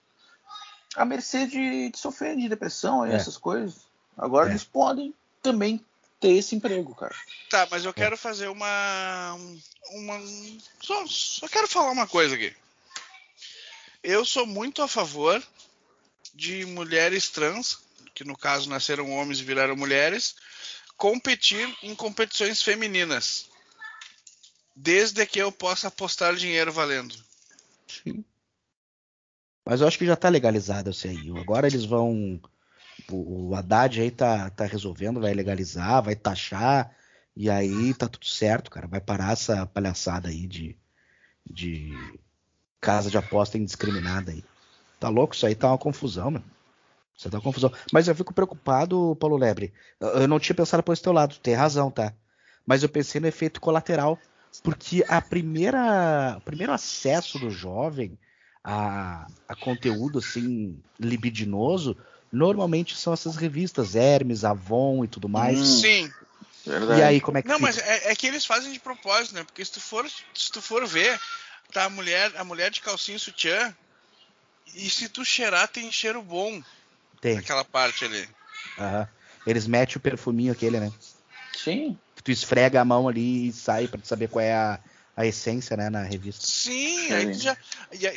à 0.94 1.04
mercê 1.04 1.46
de, 1.46 1.90
de 1.90 1.98
sofrer 1.98 2.36
de 2.36 2.48
depressão 2.48 3.06
e 3.06 3.10
É. 3.10 3.14
essas 3.14 3.36
coisas. 3.36 3.82
Agora 4.16 4.48
É. 4.48 4.52
eles 4.52 4.64
podem 4.64 5.14
também 5.42 5.84
ter 6.20 6.32
esse 6.32 6.54
emprego, 6.54 6.94
cara. 6.94 7.14
Tá, 7.50 7.66
mas 7.70 7.84
eu 7.84 7.92
quero 7.92 8.16
fazer 8.16 8.48
uma. 8.48 9.36
uma 9.92 10.20
só, 10.80 11.04
só 11.06 11.48
quero 11.48 11.66
falar 11.66 11.90
uma 11.90 12.06
coisa 12.06 12.34
aqui. 12.36 12.54
Eu 14.02 14.24
sou 14.24 14.46
muito 14.46 14.82
a 14.82 14.88
favor 14.88 15.42
de 16.34 16.64
mulheres 16.66 17.28
trans, 17.28 17.78
que 18.14 18.24
no 18.24 18.36
caso 18.36 18.68
nasceram 18.68 19.10
homens 19.12 19.40
e 19.40 19.44
viraram 19.44 19.76
mulheres, 19.76 20.34
competir 20.96 21.72
em 21.82 21.94
competições 21.94 22.62
femininas. 22.62 23.48
Desde 24.74 25.24
que 25.26 25.38
eu 25.38 25.52
possa 25.52 25.88
apostar 25.88 26.34
dinheiro 26.34 26.72
valendo. 26.72 27.14
Mas 29.64 29.80
eu 29.80 29.86
acho 29.86 29.98
que 29.98 30.06
já 30.06 30.16
tá 30.16 30.28
legalizado 30.28 30.90
isso 30.90 31.06
aí. 31.06 31.30
Agora 31.38 31.66
eles 31.66 31.84
vão. 31.84 32.40
O, 33.10 33.54
Haddad 33.54 34.00
aí 34.00 34.10
tá, 34.10 34.50
tá 34.50 34.64
resolvendo, 34.64 35.20
vai 35.20 35.34
legalizar, 35.34 36.02
vai 36.02 36.14
taxar, 36.14 36.94
e 37.36 37.50
aí 37.50 37.94
tá 37.94 38.08
tudo 38.08 38.26
certo, 38.26 38.70
cara. 38.70 38.86
Vai 38.86 39.00
parar 39.00 39.32
essa 39.32 39.66
palhaçada 39.66 40.28
aí 40.28 40.46
de, 40.46 40.76
de 41.48 41.92
casa 42.80 43.10
de 43.10 43.16
aposta 43.16 43.58
indiscriminada 43.58 44.32
aí. 44.32 44.44
Tá 44.98 45.08
louco? 45.08 45.34
Isso 45.34 45.46
aí 45.46 45.54
tá 45.54 45.68
uma 45.68 45.78
confusão. 45.78 46.42
Isso 47.16 47.28
aí 47.28 47.30
tá 47.30 47.40
confusão. 47.40 47.72
Mas 47.92 48.08
eu 48.08 48.14
fico 48.14 48.34
preocupado, 48.34 49.16
Paulo 49.16 49.36
Lebre. 49.36 49.72
Eu 50.00 50.28
não 50.28 50.40
tinha 50.40 50.56
pensado 50.56 50.82
por 50.82 50.92
esse 50.92 51.02
teu 51.02 51.12
lado, 51.12 51.38
tem 51.38 51.54
razão, 51.54 51.90
tá? 51.90 52.12
Mas 52.66 52.82
eu 52.82 52.88
pensei 52.88 53.20
no 53.20 53.26
efeito 53.26 53.60
colateral. 53.60 54.18
Porque 54.62 55.04
a 55.08 55.20
primeira, 55.20 56.36
o 56.38 56.40
primeiro 56.42 56.72
acesso 56.72 57.38
do 57.38 57.50
jovem 57.50 58.18
a, 58.64 59.26
a 59.48 59.56
conteúdo 59.56 60.18
assim 60.18 60.80
libidinoso 60.98 61.96
normalmente 62.30 62.96
são 62.96 63.12
essas 63.12 63.36
revistas 63.36 63.94
Hermes, 63.94 64.44
Avon 64.44 65.04
e 65.04 65.08
tudo 65.08 65.28
mais. 65.28 65.58
Hum. 65.58 65.64
Sim. 65.64 66.12
Verdade. 66.64 67.00
E 67.00 67.02
aí 67.02 67.20
como 67.20 67.38
é 67.38 67.42
que 67.42 67.48
Não, 67.48 67.56
fica? 67.56 67.66
mas 67.66 67.78
é, 67.78 68.12
é 68.12 68.16
que 68.16 68.26
eles 68.26 68.46
fazem 68.46 68.72
de 68.72 68.78
propósito, 68.78 69.34
né? 69.34 69.44
Porque 69.44 69.64
se 69.64 69.72
tu 69.72 69.80
for, 69.80 70.08
se 70.08 70.50
tu 70.50 70.62
for 70.62 70.86
ver, 70.86 71.20
tá 71.72 71.84
a 71.84 71.90
mulher, 71.90 72.32
a 72.36 72.44
mulher 72.44 72.70
de 72.70 72.80
calcinha 72.80 73.16
e 73.16 73.20
sutiã, 73.20 73.74
e 74.74 74.88
se 74.88 75.08
tu 75.08 75.24
cheirar, 75.24 75.68
tem 75.68 75.90
cheiro 75.90 76.22
bom 76.22 76.62
Tem. 77.20 77.36
naquela 77.36 77.64
parte 77.64 78.04
ali. 78.04 78.28
Aham. 78.78 79.08
Eles 79.44 79.66
metem 79.66 79.96
o 79.96 80.00
perfuminho 80.00 80.52
aquele, 80.52 80.78
né? 80.78 80.92
Sim. 81.56 81.98
Que 82.22 82.26
tu 82.26 82.30
esfrega 82.30 82.80
a 82.80 82.84
mão 82.84 83.08
ali 83.08 83.48
e 83.48 83.52
sai 83.52 83.88
pra 83.88 84.00
tu 84.00 84.06
saber 84.06 84.28
qual 84.28 84.44
é 84.44 84.54
a, 84.54 84.78
a 85.16 85.26
essência, 85.26 85.76
né, 85.76 85.90
na 85.90 86.02
revista. 86.04 86.46
Sim, 86.46 87.12
aí 87.12 87.32
tu 87.32 87.38
já. 87.40 87.56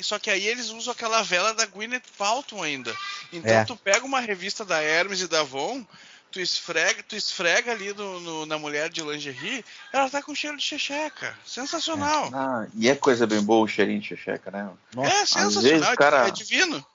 só 0.04 0.20
que 0.20 0.30
aí 0.30 0.46
eles 0.46 0.70
usam 0.70 0.92
aquela 0.94 1.24
vela 1.24 1.54
da 1.54 1.66
Gwyneth 1.66 2.04
Paltrow 2.18 2.62
ainda. 2.62 2.96
Então 3.34 3.52
É. 3.52 3.66
tu 3.66 3.76
pega 3.76 4.06
uma 4.06 4.20
revista 4.20 4.64
da 4.64 4.82
Hermes 4.82 5.22
e 5.22 5.28
da 5.28 5.42
Avon, 5.42 5.84
tu 6.32 6.40
esfrega, 6.40 7.02
tu 7.02 7.16
esfrega 7.16 7.72
ali 7.72 7.94
no, 7.94 8.20
no- 8.20 8.46
na 8.46 8.60
mulher 8.60 8.90
de 8.90 9.02
lingerie, 9.02 9.66
ela 9.92 10.10
tá 10.10 10.22
com 10.22 10.36
cheiro 10.36 10.56
de 10.58 10.64
checheca. 10.64 11.36
Sensacional. 11.46 12.30
Ah, 12.34 12.68
e 12.76 12.88
é 12.90 12.96
coisa 12.96 13.26
bem 13.26 13.42
boa 13.42 13.64
o 13.64 13.68
cheirinho 13.68 14.00
de 14.02 14.08
checheca, 14.10 14.52
né? 14.52 14.70
Nossa, 14.94 15.10
É, 15.10 15.18
vezes 15.20 15.30
sensacional, 15.32 15.94
o 15.94 15.98
cara- 15.98 16.28
é 16.28 16.32
divino. 16.32 16.86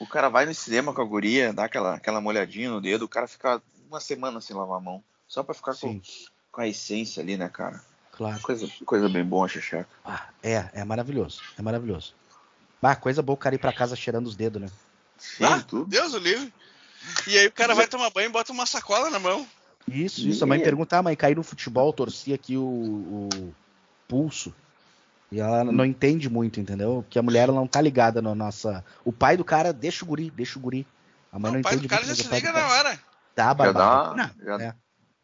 O 0.00 0.06
cara 0.06 0.28
vai 0.28 0.44
no 0.46 0.54
cinema 0.54 0.92
com 0.92 1.00
a 1.00 1.04
guria, 1.04 1.52
dá 1.52 1.64
aquela, 1.64 1.94
aquela 1.94 2.20
molhadinha 2.20 2.70
no 2.70 2.80
dedo, 2.80 3.04
o 3.06 3.08
cara 3.08 3.26
fica 3.26 3.60
uma 3.88 3.98
semana 4.00 4.40
sem 4.40 4.54
lavar 4.54 4.76
a 4.76 4.80
mão. 4.80 5.02
Só 5.26 5.42
pra 5.42 5.54
ficar 5.54 5.74
sim, 5.74 6.00
com 6.00 6.37
a 6.62 6.68
essência 6.68 7.22
ali, 7.22 7.36
né, 7.36 7.48
cara? 7.48 7.80
claro. 8.12 8.40
Coisa, 8.40 8.68
coisa 8.84 9.08
bem 9.08 9.24
boa 9.24 9.46
a 9.46 9.48
checheca. 9.48 9.88
Ah, 10.04 10.26
é, 10.42 10.68
é 10.72 10.84
maravilhoso. 10.84 11.40
É 11.56 11.62
maravilhoso. 11.62 12.14
Ah, 12.82 12.96
coisa 12.96 13.22
boa 13.22 13.34
o 13.34 13.38
cara 13.38 13.54
ir 13.54 13.58
pra 13.58 13.72
casa 13.72 13.94
cheirando 13.94 14.26
os 14.26 14.34
dedos, 14.36 14.60
né? 14.62 14.68
Sim, 15.16 15.44
Ah, 15.44 15.60
tudo. 15.62 15.86
Deus 15.86 16.14
o 16.14 16.18
livre. 16.18 16.52
E 17.28 17.38
aí 17.38 17.46
o 17.46 17.52
cara 17.52 17.74
vai 17.74 17.86
tomar 17.86 18.10
banho 18.10 18.26
e 18.28 18.32
bota 18.32 18.52
uma 18.52 18.66
sacola 18.66 19.08
na 19.08 19.18
mão. 19.20 19.46
Isso, 19.86 20.28
isso. 20.28 20.42
A 20.44 20.46
mãe 20.46 20.58
E- 20.60 20.62
pergunta, 20.64 20.98
ah, 20.98 21.02
mãe, 21.02 21.14
caí 21.16 21.34
no 21.34 21.42
futebol, 21.42 21.92
torci 21.92 22.32
aqui 22.34 22.56
o, 22.56 22.62
o 23.32 23.54
pulso. 24.08 24.52
E 25.30 25.38
ela 25.40 25.62
não 25.64 25.84
entende 25.84 26.28
muito, 26.28 26.58
entendeu? 26.58 27.04
Que 27.08 27.18
a 27.18 27.22
mulher 27.22 27.48
ela 27.48 27.52
não 27.54 27.66
tá 27.66 27.80
ligada 27.80 28.20
na 28.20 28.34
nossa. 28.34 28.84
O 29.04 29.12
pai 29.12 29.36
do 29.36 29.44
cara 29.44 29.72
deixa 29.72 30.04
o 30.04 30.08
guri, 30.08 30.30
deixa 30.30 30.58
o 30.58 30.62
guri. 30.62 30.86
A 31.32 31.38
mãe 31.38 31.52
não, 31.52 31.60
o 31.60 31.62
pai 31.62 31.74
entende 31.74 31.86
do 31.86 31.90
cara 31.90 32.04
muito, 32.04 32.16
já 32.16 32.24
mas 32.30 32.40
se 32.40 32.46
liga 32.46 32.52
na 32.52 32.68
hora. 32.68 33.00
Dá 33.36 33.44
Já 33.44 33.54
babado. 33.54 34.16
dá. 34.16 34.34
Não, 34.38 34.58
já- 34.58 34.64
é, 34.64 34.74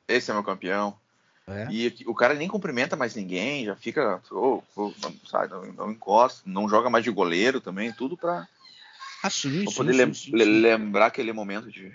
Esse 0.08 0.30
é 0.30 0.34
meu 0.34 0.44
campeão. 0.44 0.96
É. 1.46 1.66
E 1.70 1.92
o 2.06 2.14
cara 2.14 2.34
nem 2.34 2.48
cumprimenta 2.48 2.96
mais 2.96 3.14
ninguém, 3.14 3.64
já 3.64 3.76
fica. 3.76 4.20
ô, 4.30 4.62
ô, 4.76 4.92
não, 5.02 5.14
sai, 5.26 5.48
não, 5.48 5.64
não 5.72 5.90
encosta, 5.90 6.42
não 6.44 6.68
joga 6.68 6.88
mais 6.90 7.04
de 7.04 7.10
goleiro 7.10 7.60
também, 7.60 7.92
tudo 7.92 8.16
pra, 8.16 8.46
Ah, 9.22 9.30
sim, 9.30 9.62
pra 9.64 9.72
sim, 9.72 9.76
poder 9.76 9.92
sim, 9.92 9.98
lem- 9.98 10.14
sim, 10.14 10.32
le- 10.32 10.44
sim. 10.44 10.50
lembrar 10.60 11.06
aquele 11.06 11.32
momento 11.32 11.70
de 11.70 11.92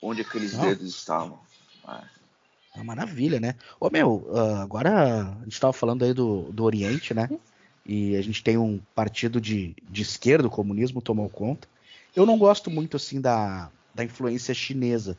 onde 0.00 0.22
aqueles 0.22 0.52
Não. 0.52 0.62
dedos 0.62 0.88
estavam. 0.88 1.38
Ah, 1.84 2.04
É 2.74 2.78
uma 2.78 2.84
maravilha, 2.84 3.38
né? 3.40 3.54
Ô, 3.78 3.88
meu, 3.90 4.28
ah, 4.34 4.62
agora 4.62 5.22
a 5.40 5.44
gente 5.44 5.60
tava 5.60 5.72
falando 5.72 6.04
aí 6.04 6.12
do, 6.12 6.50
do 6.52 6.64
Oriente, 6.64 7.14
né? 7.14 7.28
E 7.86 8.16
a 8.16 8.22
gente 8.22 8.42
tem 8.42 8.56
um 8.56 8.80
partido 8.94 9.40
de, 9.40 9.74
de 9.90 10.02
esquerda, 10.02 10.48
o 10.48 10.50
comunismo 10.50 11.02
tomou 11.02 11.28
conta. 11.28 11.68
Eu 12.16 12.24
não 12.24 12.38
gosto 12.38 12.70
muito, 12.70 12.96
assim, 12.96 13.20
da, 13.20 13.70
da 13.94 14.04
influência 14.04 14.54
chinesa, 14.54 15.18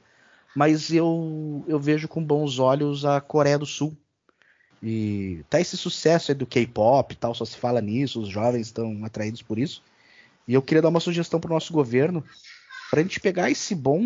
mas 0.55 0.89
eu, 0.91 1.65
eu 1.67 1.77
vejo 1.77 2.07
com 2.07 2.23
bons 2.23 2.59
olhos 2.59 3.03
a 3.03 3.19
Coreia 3.19 3.59
do 3.59 3.65
Sul. 3.65 3.95
E 4.81 5.43
tá 5.49 5.59
esse 5.59 5.75
sucesso 5.75 6.31
aí 6.31 6.35
do 6.35 6.45
K-pop 6.45 7.15
tal, 7.15 7.35
só 7.35 7.43
se 7.43 7.57
fala 7.57 7.81
nisso, 7.81 8.21
os 8.21 8.29
jovens 8.29 8.67
estão 8.67 9.03
atraídos 9.03 9.41
por 9.41 9.59
isso. 9.59 9.83
E 10.47 10.53
eu 10.53 10.61
queria 10.61 10.81
dar 10.81 10.89
uma 10.89 10.99
sugestão 10.99 11.39
pro 11.39 11.53
nosso 11.53 11.73
governo 11.73 12.23
para 12.89 13.01
a 13.01 13.03
gente 13.03 13.19
pegar 13.19 13.51
esse 13.51 13.75
bom 13.75 14.01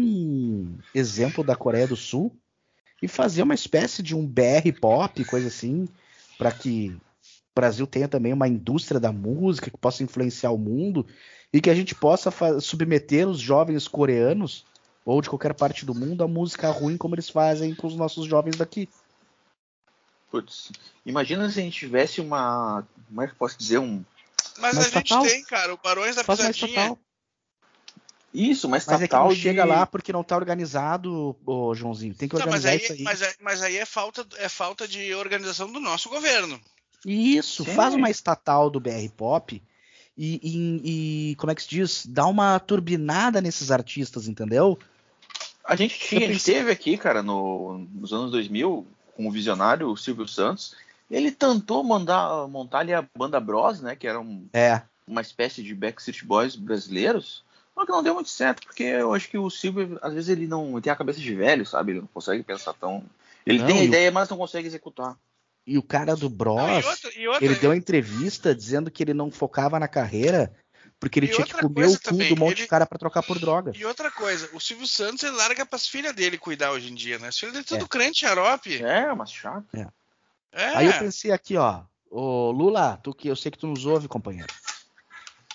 exemplo 0.96 1.44
da 1.44 1.56
Coreia 1.56 1.88
do 1.88 1.96
Sul 1.96 2.36
e 3.02 3.08
fazer 3.08 3.44
uma 3.44 3.54
espécie 3.54 4.02
de 4.02 4.16
um 4.16 4.26
BR 4.26 4.72
pop, 4.80 5.24
coisa 5.26 5.48
assim, 5.48 5.88
para 6.38 6.52
que 6.52 6.90
o 6.90 7.60
Brasil 7.60 7.86
tenha 7.86 8.08
também 8.08 8.34
uma 8.34 8.48
indústria 8.48 9.00
da 9.00 9.12
música 9.12 9.70
que 9.70 9.78
possa 9.78 10.02
influenciar 10.02 10.52
o 10.52 10.58
mundo 10.58 11.06
e 11.54 11.62
que 11.62 11.70
a 11.70 11.76
gente 11.76 11.94
possa 11.94 12.32
submeter 12.60 13.28
os 13.28 13.40
jovens 13.40 13.88
coreanos 13.88 14.66
ou 15.10 15.22
de 15.22 15.30
qualquer 15.30 15.54
parte 15.54 15.86
do 15.86 15.96
mundo 15.96 16.24
a 16.24 16.28
música 16.28 16.70
ruim 16.70 16.98
como 16.98 17.16
eles 17.16 17.30
fazem 17.30 17.74
com 17.74 17.88
os 17.88 17.96
nossos 17.96 18.28
jovens 18.28 18.56
daqui. 18.56 18.88
Putz, 20.30 20.72
imagina 21.06 21.50
se 21.50 21.60
a 21.60 21.64
gente 21.64 21.80
tivesse 21.80 22.22
uma. 22.22 22.86
Como 23.08 23.22
é 23.22 23.26
que 23.28 23.34
eu 23.34 23.38
posso 23.38 23.58
dizer? 23.58 23.80
Um. 23.80 24.04
Mas 24.60 24.76
Mas 24.76 24.78
a 24.78 24.90
gente 24.90 25.06
estatal? 25.08 25.24
tem, 25.24 25.44
cara, 25.44 25.74
o 25.74 25.78
Barões 25.78 26.16
da 26.16 26.24
Faz 26.24 26.40
uma 26.40 26.52
Pisadinha. 26.52 26.80
estatal. 26.82 27.00
Isso, 28.32 28.68
uma 28.68 28.76
Mas 28.78 28.88
é 28.88 28.98
que 28.98 29.04
estatal 29.06 29.28
não 29.28 29.34
de... 29.34 29.42
chega 29.42 29.66
lá 29.66 29.88
porque 29.88 30.14
não 30.14 30.24
tá 30.24 30.36
organizado, 30.36 31.36
ô 31.44 31.74
Joãozinho. 31.74 32.14
Tem 32.14 32.30
que 32.30 32.36
Não, 32.36 32.46
mas, 32.46 32.64
organizar 32.64 32.70
aí, 32.70 32.78
isso 32.78 32.94
aí. 32.94 33.02
mas, 33.02 33.22
é- 33.24 33.36
mas 33.42 33.62
aí 33.64 33.78
é 33.78 33.86
falta, 33.86 34.24
é 34.38 34.48
falta 34.48 34.88
de 34.88 35.16
organização 35.16 35.72
do 35.72 35.80
nosso 35.80 36.10
governo. 36.10 36.62
Isso, 37.04 37.66
Sim. 37.66 37.74
faz 37.74 37.96
uma 37.96 38.10
estatal 38.12 38.70
do 38.70 38.80
BR 38.80 39.10
Pop 39.18 39.60
e, 40.16 40.40
e- 40.44 41.32
e, 41.32 41.36
como 41.38 41.52
é 41.52 41.56
que 41.56 41.64
se 41.64 41.70
diz? 41.70 42.06
Dá 42.06 42.28
uma 42.28 42.60
turbinada 42.60 43.42
nesses 43.42 43.72
artistas, 43.72 44.28
entendeu? 44.28 44.78
A 45.70 45.76
gente 45.76 45.98
tinha, 46.00 46.28
a 46.28 46.32
gente 46.32 46.44
teve 46.44 46.72
aqui, 46.72 46.98
cara, 46.98 47.22
no, 47.22 47.86
nos 47.94 48.12
anos 48.12 48.32
2000, 48.32 48.86
com 49.16 49.28
o 49.28 49.32
visionário 49.32 49.96
Silvio 49.96 50.28
Santos. 50.28 50.76
Ele 51.10 51.32
tentou 51.32 51.84
mandar, 51.84 52.48
montar 52.48 52.80
ali 52.80 52.94
a 52.94 53.06
banda 53.18 53.40
Bros, 53.40 53.82
né? 53.82 53.96
Que 53.96 54.08
era 54.08 54.20
um- 54.20 54.46
É, 54.54 54.82
uma 55.08 55.22
espécie 55.22 55.62
de 55.64 55.74
Backstreet 55.76 56.24
Boys 56.26 56.56
brasileiros. 56.56 57.44
Só 57.76 57.86
que 57.86 57.92
não 57.92 58.04
deu 58.04 58.14
muito 58.14 58.30
certo, 58.30 58.62
porque 58.64 58.84
eu 58.84 59.14
acho 59.14 59.30
que 59.30 59.38
o 59.38 59.50
Silvio, 59.50 59.98
às 60.02 60.14
vezes, 60.14 60.30
ele 60.30 60.46
não 60.48 60.72
ele 60.72 60.82
tem 60.82 60.92
a 60.92 60.96
cabeça 60.96 61.20
de 61.20 61.34
velho, 61.34 61.66
sabe? 61.66 61.94
Ele 61.94 62.02
não 62.02 62.08
consegue 62.08 62.44
pensar 62.44 62.74
tão. 62.74 63.04
Ele 63.46 63.60
Não, 63.60 63.68
tem 63.68 63.78
a 63.78 63.84
e 63.84 63.86
o- 63.86 63.88
ideia, 63.88 64.12
mas 64.12 64.28
não 64.30 64.38
consegue 64.38 64.68
executar. 64.68 65.16
e 65.68 65.78
o 65.78 65.84
cara 65.84 66.16
do 66.16 66.30
Bros, 66.30 66.56
Não, 66.58 66.80
e 66.80 66.84
outra, 66.84 67.12
e 67.20 67.28
outra- 67.28 67.46
ele 67.46 67.56
deu 67.56 67.70
uma 67.70 67.78
entrevista 67.78 68.56
dizendo 68.56 68.90
que 68.90 69.04
ele 69.04 69.14
não 69.14 69.30
focava 69.30 69.80
na 69.80 69.88
carreira 69.88 70.52
porque 71.00 71.20
ele 71.20 71.28
E 71.28 71.32
tinha 71.32 71.46
que 71.48 71.54
comer 71.54 71.88
o 71.88 71.94
cu 71.94 72.02
também, 72.04 72.30
do 72.30 72.38
monte 72.40 72.56
ele- 72.58 72.62
de 72.64 72.68
cara 72.68 72.86
pra 72.86 72.98
trocar 73.00 73.24
por 73.24 73.40
droga. 73.40 73.72
E 73.76 73.86
outra 73.86 74.12
coisa, 74.12 74.50
o 74.54 74.60
Silvio 74.60 74.86
Santos 74.88 75.24
ele 75.24 75.36
larga 75.36 75.66
pras 75.66 75.88
filhas 75.88 76.14
dele 76.14 76.38
cuidar 76.38 76.72
hoje 76.72 76.92
em 76.92 76.96
dia, 76.96 77.18
né? 77.20 77.30
As 77.30 77.40
filhas 77.40 77.54
dele 77.54 77.66
tudo 77.66 77.86
É. 77.86 77.88
crente, 77.88 78.20
xarope. 78.20 78.84
É, 78.84 79.14
mas 79.14 79.32
chato. 79.32 79.66
É. 79.74 79.88
Aí 80.76 80.88
eu 80.88 80.94
pensei 81.00 81.32
aqui, 81.32 81.56
ó, 81.58 81.84
ô 82.10 82.52
Lula, 82.52 83.00
tu 83.04 83.14
que 83.14 83.28
eu 83.28 83.36
sei 83.36 83.52
que 83.52 83.58
tu 83.58 83.68
nos 83.68 83.86
ouve, 83.86 84.08
companheiro. 84.08 84.52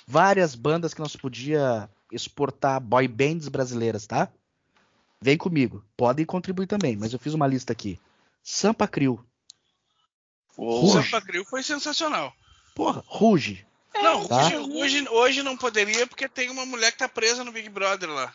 Várias 0.07 0.55
bandas 0.55 0.95
que 0.95 1.01
nós 1.01 1.17
podia 1.17 1.89
exportar 2.13 2.81
boy 2.81 3.09
bands 3.09 3.49
brasileiras, 3.49 4.07
tá? 4.07 4.29
Vem 5.21 5.37
comigo. 5.37 5.85
Podem 5.97 6.25
contribuir 6.25 6.67
também, 6.67 6.97
mas 6.97 7.13
eu 7.13 7.19
fiz 7.19 7.35
uma 7.35 7.47
lista 7.47 7.73
aqui. 7.73 7.99
Sampa 8.43 8.87
Crio. 8.87 9.25
Sampa 10.93 11.21
Crio 11.21 11.45
foi 11.45 11.63
sensacional. 11.63 12.33
Porra, 12.75 13.03
Ruge. 13.07 13.67
Não, 14.03 14.27
tá. 14.27 14.37
hoje, 14.47 14.57
hoje, 14.57 15.09
hoje 15.09 15.43
não 15.43 15.57
poderia 15.57 16.07
porque 16.07 16.29
tem 16.29 16.51
uma 16.51 16.67
mulher 16.67 16.93
que 16.93 16.99
tá 16.99 17.09
presa 17.09 17.45
no 17.45 17.53
Big 17.53 17.69
Brother 17.69 18.09
lá. 18.11 18.33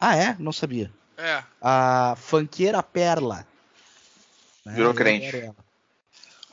Ah, 0.00 0.16
é? 0.16 0.36
Não 0.38 0.52
sabia. 0.52 0.92
É. 1.16 1.42
A 1.60 2.14
Fanqueira 2.16 2.82
Perla. 2.82 3.46
Virou 4.66 4.90
Eu 4.90 4.94
crente. 4.94 5.50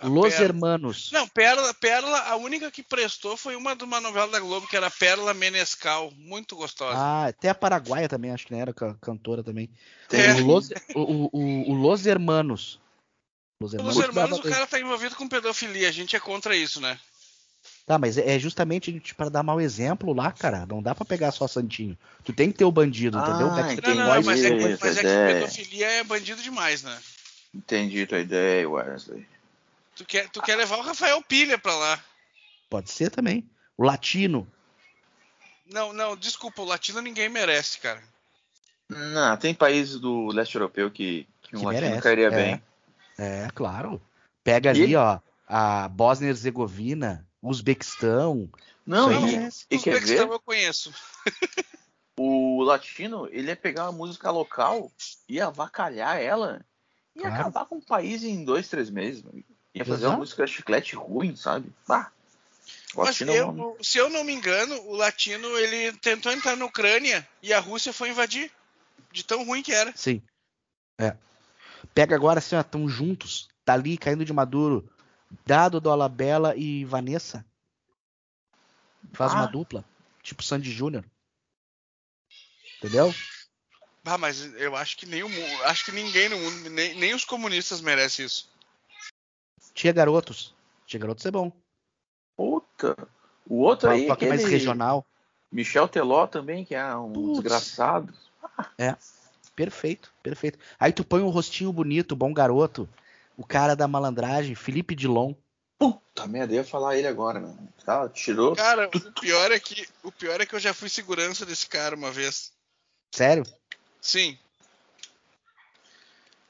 Los 0.01 0.29
Perla. 0.33 0.45
Hermanos. 0.45 1.09
Não, 1.11 1.27
Pérola, 1.27 1.73
Pérola, 1.73 2.19
a 2.21 2.35
única 2.35 2.69
que 2.69 2.83
prestou 2.83 3.37
foi 3.37 3.55
uma 3.55 3.75
de 3.75 3.83
uma 3.83 4.01
novela 4.01 4.27
da 4.31 4.39
Globo 4.39 4.67
que 4.67 4.75
era 4.75 4.91
Pérola 4.91 5.33
Menescal, 5.33 6.11
muito 6.17 6.55
gostosa. 6.55 6.97
Ah, 6.97 7.27
até 7.27 7.49
a 7.49 7.55
Paraguaia 7.55 8.07
também, 8.09 8.31
acho 8.31 8.45
que 8.47 8.53
né, 8.53 8.59
era 8.59 8.73
ca- 8.73 8.95
cantora 9.01 9.43
também. 9.43 9.69
É. 10.11 10.33
O, 10.33 10.45
Los, 10.45 10.69
o, 10.93 11.29
o- 11.31 11.71
o- 11.71 11.73
Los 11.75 12.05
Hermanos. 12.05 12.79
Los 13.61 13.71
Os 13.71 13.73
Hermanos. 13.73 13.97
irmãos, 13.97 14.15
dava 14.29 14.35
o 14.35 14.41
cara 14.41 14.67
tá 14.67 14.79
envolvido 14.79 15.15
com 15.15 15.27
pedofilia, 15.29 15.87
a 15.87 15.91
gente 15.91 16.15
é 16.15 16.19
contra 16.19 16.55
isso, 16.55 16.81
né? 16.81 16.99
Tá, 17.85 17.99
mas 17.99 18.17
é 18.17 18.35
é 18.35 18.39
justamente 18.39 18.91
para 19.15 19.29
dar 19.29 19.43
mau 19.43 19.61
exemplo 19.61 20.11
lá, 20.11 20.31
cara. 20.31 20.65
Não 20.65 20.81
dá 20.81 20.95
pra 20.95 21.05
pegar 21.05 21.31
só 21.31 21.47
santinho. 21.47 21.95
Tu 22.23 22.33
tem 22.33 22.51
que 22.51 22.57
ter 22.57 22.65
o 22.65 22.71
bandido, 22.71 23.17
entendeu? 23.19 23.47
Ah, 23.47 23.55
Backstreet 23.55 23.95
Não, 23.95 24.05
não, 24.07 24.23
mas 24.23 24.43
é, 24.43 24.49
que- 24.49 24.77
mas 24.81 24.97
é 24.97 25.01
que 25.01 25.33
pedofilia 25.33 25.87
é 25.91 26.03
bandido 26.03 26.41
demais, 26.41 26.81
né? 26.81 26.97
Entendi 27.53 28.05
tua 28.07 28.19
ideia, 28.19 28.67
Wesley. 28.67 29.25
Tu 29.95 30.03
quer, 30.03 30.27
tu 30.29 30.41
quer 30.41 30.55
levar 30.55 30.77
o 30.77 30.81
Rafael 30.81 31.21
Pilha 31.21 31.57
pra 31.59 31.75
lá. 31.75 32.03
Pode 32.69 32.89
ser 32.91 33.11
também. 33.11 33.47
O 33.77 33.83
latino. 33.83 34.47
Não, 35.71 35.93
não, 35.93 36.15
desculpa, 36.17 36.61
o 36.63 36.65
latino 36.65 37.01
ninguém 37.01 37.29
merece, 37.29 37.79
cara. 37.79 38.01
Não, 38.89 39.37
tem 39.37 39.53
países 39.53 39.99
do 39.99 40.27
leste 40.27 40.55
europeu 40.55 40.89
que, 40.91 41.27
que 41.43 41.55
um 41.55 41.59
Que 41.59 41.65
latino 41.65 41.85
merece, 41.85 42.01
cairia 42.03 42.27
é. 42.27 42.31
bem. 42.31 42.63
É, 43.17 43.47
claro. 43.53 44.01
Pega 44.43 44.73
E 44.75 44.83
ali, 44.83 44.95
ó, 44.95 45.19
a 45.47 45.87
Bósnia 45.87 46.27
e 46.27 46.29
Herzegovina, 46.31 47.25
Uzbequistão. 47.47 48.49
Não, 48.85 49.11
Isso 49.11 49.25
aí 49.27 49.49
e, 49.71 49.75
e 49.75 49.79
quer 49.79 49.95
Uzbequistão 49.95 50.27
ver? 50.27 50.33
eu 50.33 50.39
conheço. 50.39 50.93
O 52.17 52.63
latino, 52.63 53.27
ele 53.29 53.49
ia 53.49 53.57
pegar 53.57 53.83
uma 53.89 53.91
música 53.91 54.31
local, 54.31 54.89
ia 55.27 55.47
avacalhar 55.47 56.17
ela 56.17 56.65
e 57.13 57.19
ia 57.19 57.23
Claro. 57.23 57.41
acabar 57.41 57.65
com 57.65 57.75
o 57.75 57.85
país 57.85 58.23
em 58.23 58.45
dois, 58.45 58.69
três 58.69 58.89
meses. 58.89 59.21
mano. 59.21 59.43
Ia 59.73 59.83
fazer 59.83 60.03
Exato. 60.03 60.13
uma 60.13 60.19
música 60.19 60.47
chiclete 60.47 60.95
ruim, 60.95 61.35
sabe? 61.35 61.69
Bah. 61.85 62.09
O 62.95 63.03
Mas 63.03 63.21
é 63.21 63.25
eu, 63.25 63.77
se 63.81 63.97
eu 63.97 64.09
não 64.09 64.23
me 64.23 64.31
engano, 64.31 64.73
o 64.83 64.95
latino 64.95 65.57
ele 65.57 65.91
tentou 65.97 66.31
entrar 66.31 66.55
na 66.55 66.63
Ucrânia 66.65 67.27
e 67.43 67.51
a 67.51 67.59
Rússia 67.59 67.91
foi 67.91 68.09
invadir. 68.09 68.49
De 69.11 69.23
tão 69.23 69.43
ruim 69.45 69.61
que 69.61 69.73
era. 69.73 69.91
Sim. 69.95 70.21
É. 70.97 71.17
Pega 71.93 72.15
agora 72.15 72.39
assim, 72.39 72.55
ó, 72.55 72.61
estão 72.61 72.87
juntos. 72.87 73.49
Tá 73.65 73.73
ali 73.73 73.97
caindo 73.97 74.23
de 74.23 74.31
maduro. 74.31 74.89
Dado 75.45 75.79
Dolabella 75.81 76.55
e 76.55 76.85
Vanessa. 76.85 77.45
Faz 79.13 79.31
Ah. 79.31 79.35
uma 79.35 79.47
dupla. 79.47 79.83
Tipo 80.21 80.43
Sandy 80.43 80.71
Júnior. 80.71 81.05
Entendeu? 82.77 83.13
Ah, 84.03 84.17
mas 84.17 84.41
eu 84.55 84.75
acho 84.75 84.97
que 84.97 85.05
nem 85.05 85.23
o 85.23 85.29
mundo, 85.29 85.63
acho 85.63 85.85
que 85.85 85.91
ninguém 85.91 86.29
no 86.29 86.37
mundo, 86.37 86.69
nem, 86.69 86.93
nem 86.95 87.13
os 87.15 87.25
comunistas 87.25 87.81
merecem 87.81 88.25
isso. 88.25 88.49
Tia 89.73 89.91
Garotos. 89.91 90.53
Tia 90.85 90.99
Garotos 90.99 91.25
é 91.25 91.31
bom. 91.31 91.51
Puta. 92.37 92.95
O 93.47 93.59
outro 93.61 93.89
Um 93.89 93.93
aí, 93.93 94.07
toque 94.07 94.27
mais 94.27 94.43
regional. 94.43 95.05
Michel 95.51 95.87
Teló 95.87 96.27
também, 96.27 96.63
que 96.65 96.75
é 96.75 96.95
um 96.95 97.11
Putz. 97.13 97.33
desgraçado. 97.39 98.13
Perfeito, 99.55 100.13
perfeito. 100.21 100.59
Aí 100.79 100.91
tu 100.91 101.03
põe 101.03 101.21
um 101.21 101.29
rostinho 101.29 101.71
bonito, 101.71 102.15
bom 102.15 102.33
garoto. 102.33 102.89
O 103.37 103.45
cara 103.45 103.75
da 103.75 103.87
malandragem, 103.87 104.55
Felipe 104.55 104.95
Dilon. 104.95 105.33
Puta 105.77 106.25
merda, 106.27 106.53
eu 106.53 106.57
ia 106.57 106.63
falar 106.63 106.97
ele 106.97 107.07
agora, 107.07 107.39
mano. 107.39 107.67
Tá, 107.85 108.07
tirou. 108.09 108.55
Cara, 108.55 108.89
o 108.93 109.11
pior 109.19 109.51
é 109.51 109.59
que 109.59 109.85
o 110.03 110.11
pior 110.11 110.39
é 110.39 110.45
que 110.45 110.55
eu 110.55 110.59
já 110.59 110.73
fui 110.73 110.87
segurança 110.89 111.45
desse 111.45 111.67
cara 111.67 111.95
uma 111.95 112.11
vez. 112.11 112.51
Sério? 113.11 113.43
Sim. 114.01 114.37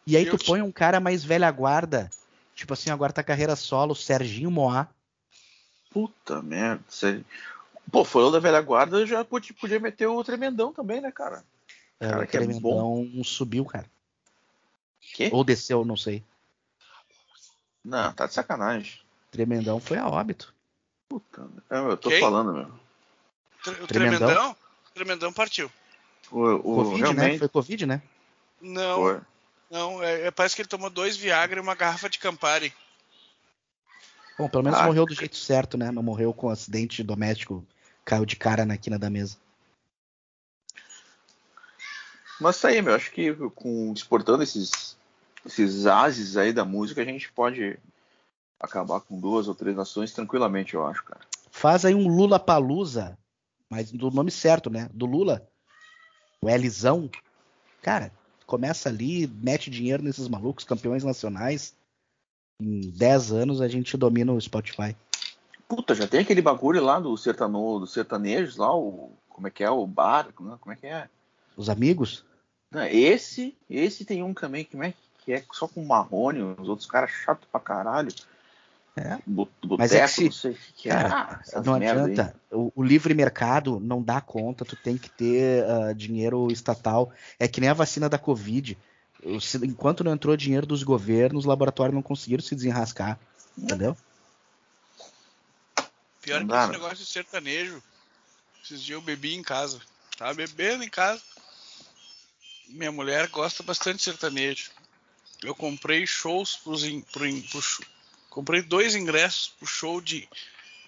E 0.06 0.16
aí 0.16 0.26
Eu 0.26 0.32
tu 0.32 0.38
te- 0.38 0.46
põe 0.46 0.62
um 0.62 0.72
cara 0.72 1.00
mais 1.00 1.24
velha 1.24 1.50
guarda. 1.50 2.10
Tipo 2.54 2.74
assim, 2.74 2.90
agora 2.92 3.12
tá 3.12 3.24
carreira 3.24 3.56
solo, 3.56 3.96
Serginho 3.96 4.52
Moá. 4.52 4.88
Puta 5.92 6.42
merda. 6.42 6.84
Sério. 6.88 7.26
Pô, 7.92 8.06
falou 8.06 8.32
da 8.32 8.40
velha 8.40 8.62
guarda, 8.62 8.98
eu 9.00 9.08
já 9.08 9.24
podia, 9.26 9.56
podia 9.60 9.80
meter 9.80 10.08
o 10.08 10.24
tremendão 10.24 10.72
também, 10.72 11.02
né, 11.02 11.12
cara? 11.12 11.44
É, 12.00 12.08
Cara, 12.10 12.24
o 12.24 12.28
que 12.28 12.38
é 12.38 12.40
Tremendão 12.40 13.10
subiu, 13.24 13.66
cara. 13.66 13.86
Que? 15.14 15.30
Ou 15.34 15.44
desceu, 15.44 15.84
não 15.86 15.96
sei. 15.98 16.24
Não, 17.86 18.12
tá 18.12 18.26
de 18.26 18.34
sacanagem. 18.34 19.00
Tremendão 19.30 19.80
foi 19.80 19.98
a 19.98 20.08
óbito. 20.08 20.52
Puta, 21.08 21.48
é, 21.70 21.78
eu 21.78 21.96
tô 21.96 22.10
Quem? 22.10 22.20
falando, 22.20 22.52
meu. 22.52 22.72
Tre- 23.64 23.84
O 23.84 23.88
Tremendão? 23.88 24.28
Tremendão? 24.28 24.52
O 24.52 24.94
Tremendão 24.94 25.32
partiu. 25.32 25.72
O, 26.32 26.40
o, 26.42 26.76
Covid, 26.84 27.02
né? 27.04 27.14
realmente 27.14 27.40
Foi 27.40 27.48
Covid, 27.50 27.86
né? 27.86 28.02
Não, 28.60 28.96
foi. 29.04 29.22
não, 29.70 30.04
é, 30.04 30.24
é- 30.24 30.32
parece 30.32 30.56
que 30.56 30.64
ele 30.64 30.70
tomou 30.70 30.90
dois 30.90 31.16
Viagra 31.16 31.60
e 31.60 31.62
uma 31.62 31.76
garrafa 31.76 32.10
de 32.10 32.18
Campari. 32.18 32.74
Bom, 34.38 34.50
pelo 34.50 34.64
menos 34.64 34.80
Ah, 34.80 34.86
morreu 34.86 35.06
do 35.06 35.14
jeito 35.14 35.38
certo, 35.38 35.78
né? 35.78 35.92
Não 35.92 36.02
morreu 36.02 36.34
com 36.34 36.50
acidente 36.50 37.04
doméstico, 37.04 37.64
caiu 38.04 38.26
de 38.26 38.36
cara 38.36 38.66
na 38.66 38.78
quina 38.78 38.98
da 38.98 39.12
mesa. 39.12 39.38
Mas 42.42 42.58
isso 42.58 42.68
aí, 42.68 42.82
meu, 42.82 42.96
acho 42.96 43.12
que 43.12 43.34
com 43.52 43.94
exportando 43.94 44.44
esses, 44.44 44.95
esses 45.46 45.86
ases 45.86 46.38
aí 46.38 46.52
da 46.52 46.66
música, 46.66 47.02
a 47.02 47.06
gente 47.06 47.32
pode 47.32 47.78
acabar 48.60 49.00
com 49.02 49.20
duas 49.20 49.48
ou 49.48 49.56
três 49.56 49.76
nações 49.76 50.12
tranquilamente, 50.12 50.74
eu 50.74 50.86
acho, 50.86 51.04
cara. 51.04 51.22
Faz 51.52 51.86
aí 51.86 51.94
um 51.94 52.08
Lula 52.08 52.40
Palusa, 52.40 53.18
mas 53.70 53.92
do 53.92 54.12
nome 54.12 54.32
certo, 54.32 54.70
né? 54.70 54.90
Do 54.94 55.06
Lula. 55.06 55.48
O 56.42 56.50
Elizão. 56.50 57.10
Cara, 57.82 58.12
começa 58.46 58.90
ali, 58.90 59.28
mete 59.28 59.70
dinheiro 59.70 60.04
nesses 60.04 60.28
malucos, 60.28 60.66
campeões 60.66 61.04
nacionais. 61.04 61.76
Em 62.60 62.82
10 62.92 63.32
anos 63.32 63.62
a 63.62 63.68
gente 63.68 63.96
domina 63.98 64.34
o 64.34 64.42
Spotify. 64.42 64.96
Puta, 65.68 65.96
já 65.96 66.08
tem 66.08 66.22
aquele 66.22 66.42
bagulho 66.42 66.84
lá 66.84 67.00
do 67.00 67.18
sertano, 67.18 67.80
dos 67.80 67.94
sertanejos 67.94 68.58
lá, 68.58 68.76
o 68.76 69.12
como 69.36 69.48
é 69.48 69.52
que 69.52 69.64
é 69.64 69.70
o 69.70 69.86
bar, 69.86 70.32
como 70.34 70.72
é 70.72 70.76
que 70.78 70.88
é? 70.88 71.10
Os 71.58 71.70
amigos? 71.70 72.24
Não, 72.72 72.86
Esse, 72.86 73.54
esse 73.70 74.06
tem 74.06 74.24
um 74.24 74.34
também 74.34 74.64
que 74.64 74.78
é, 74.78 74.94
que 75.26 75.34
é 75.34 75.44
só 75.52 75.68
com 75.68 75.84
Marrone, 75.84 76.42
os 76.58 76.70
outros 76.70 76.88
caras 76.88 77.10
chato 77.10 77.48
pra 77.52 77.60
caralho. 77.60 78.14
É. 78.96 79.18
Boteco, 79.26 79.76
Mas 79.78 79.92
é 79.92 80.02
que 80.04 80.08
se- 80.08 80.24
não 80.26 80.32
sei 80.32 80.52
o 80.52 80.56
que 80.56 80.72
que 80.74 80.90
é. 80.90 80.94
Cara, 80.94 81.42
Ah, 81.54 81.62
não 81.62 81.74
adianta. 81.74 82.34
O, 82.50 82.72
o 82.76 82.84
livre 82.84 83.14
mercado 83.14 83.78
não 83.80 84.02
dá 84.02 84.22
conta, 84.22 84.64
tu 84.64 84.76
tem 84.78 84.98
que 84.98 85.10
ter 85.10 85.66
ah, 85.70 85.92
dinheiro 85.94 86.50
estatal. 86.50 87.12
É 87.38 87.46
que 87.48 87.60
nem 87.60 87.70
a 87.70 87.74
vacina 87.74 88.08
da 88.08 88.18
Covid. 88.18 88.78
O- 89.22 89.38
Enquanto 89.66 90.04
não 90.04 90.14
entrou 90.14 90.38
dinheiro 90.38 90.66
dos 90.66 90.82
governos, 90.84 91.40
os 91.44 91.46
laboratórios 91.46 91.94
não 91.96 92.02
conseguiram 92.02 92.42
se 92.44 92.56
desenrascar. 92.56 93.20
Entendeu? 93.58 93.98
Pior 96.22 96.40
Não 96.40 96.48
que 96.48 96.54
dá, 96.54 96.60
esse 96.64 96.68
né? 96.72 96.74
negócio 96.78 96.98
de 96.98 97.06
sertanejo. 97.06 97.84
Esses 98.64 98.82
dias 98.82 98.96
eu 98.98 99.02
bebi 99.02 99.36
em 99.36 99.44
casa. 99.44 99.80
Tava 100.18 100.34
bebendo 100.34 100.84
em 100.84 100.90
casa. 100.90 101.22
Minha 102.70 102.92
mulher 102.92 103.28
gosta 103.28 103.62
bastante 103.62 103.98
de 103.98 104.04
sertanejo. 104.04 104.72
Eu 105.46 105.56
comprei 105.56 106.06
shows 106.08 106.56
pros, 106.58 106.84
in- 106.84 107.02
pro, 107.02 107.26
in- 107.28 107.42
pro 107.42 107.62
show- 107.62 107.86
Comprei 108.30 108.62
dois 108.62 108.96
ingressos 108.96 109.50
pro 109.58 109.66
show 109.68 110.02
de 110.02 110.28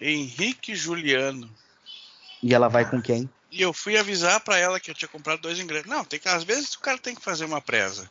Henrique 0.01 0.73
e 0.73 0.75
Juliano. 0.75 1.49
E 2.43 2.53
ela 2.53 2.67
vai 2.67 2.89
com 2.89 3.01
quem? 3.01 3.29
E 3.49 3.61
eu 3.61 3.71
fui 3.71 3.97
avisar 3.97 4.41
pra 4.41 4.57
ela 4.57 4.79
que 4.79 4.91
eu 4.91 4.95
tinha 4.95 5.07
comprado 5.07 5.41
dois 5.41 5.57
ingressos. 5.59 5.89
Não, 5.89 6.03
tem 6.03 6.19
que 6.19 6.27
às 6.27 6.43
vezes 6.43 6.73
o 6.73 6.79
cara 6.79 6.97
tem 6.97 7.15
que 7.15 7.21
fazer 7.21 7.45
uma 7.45 7.61
presa. 7.61 8.09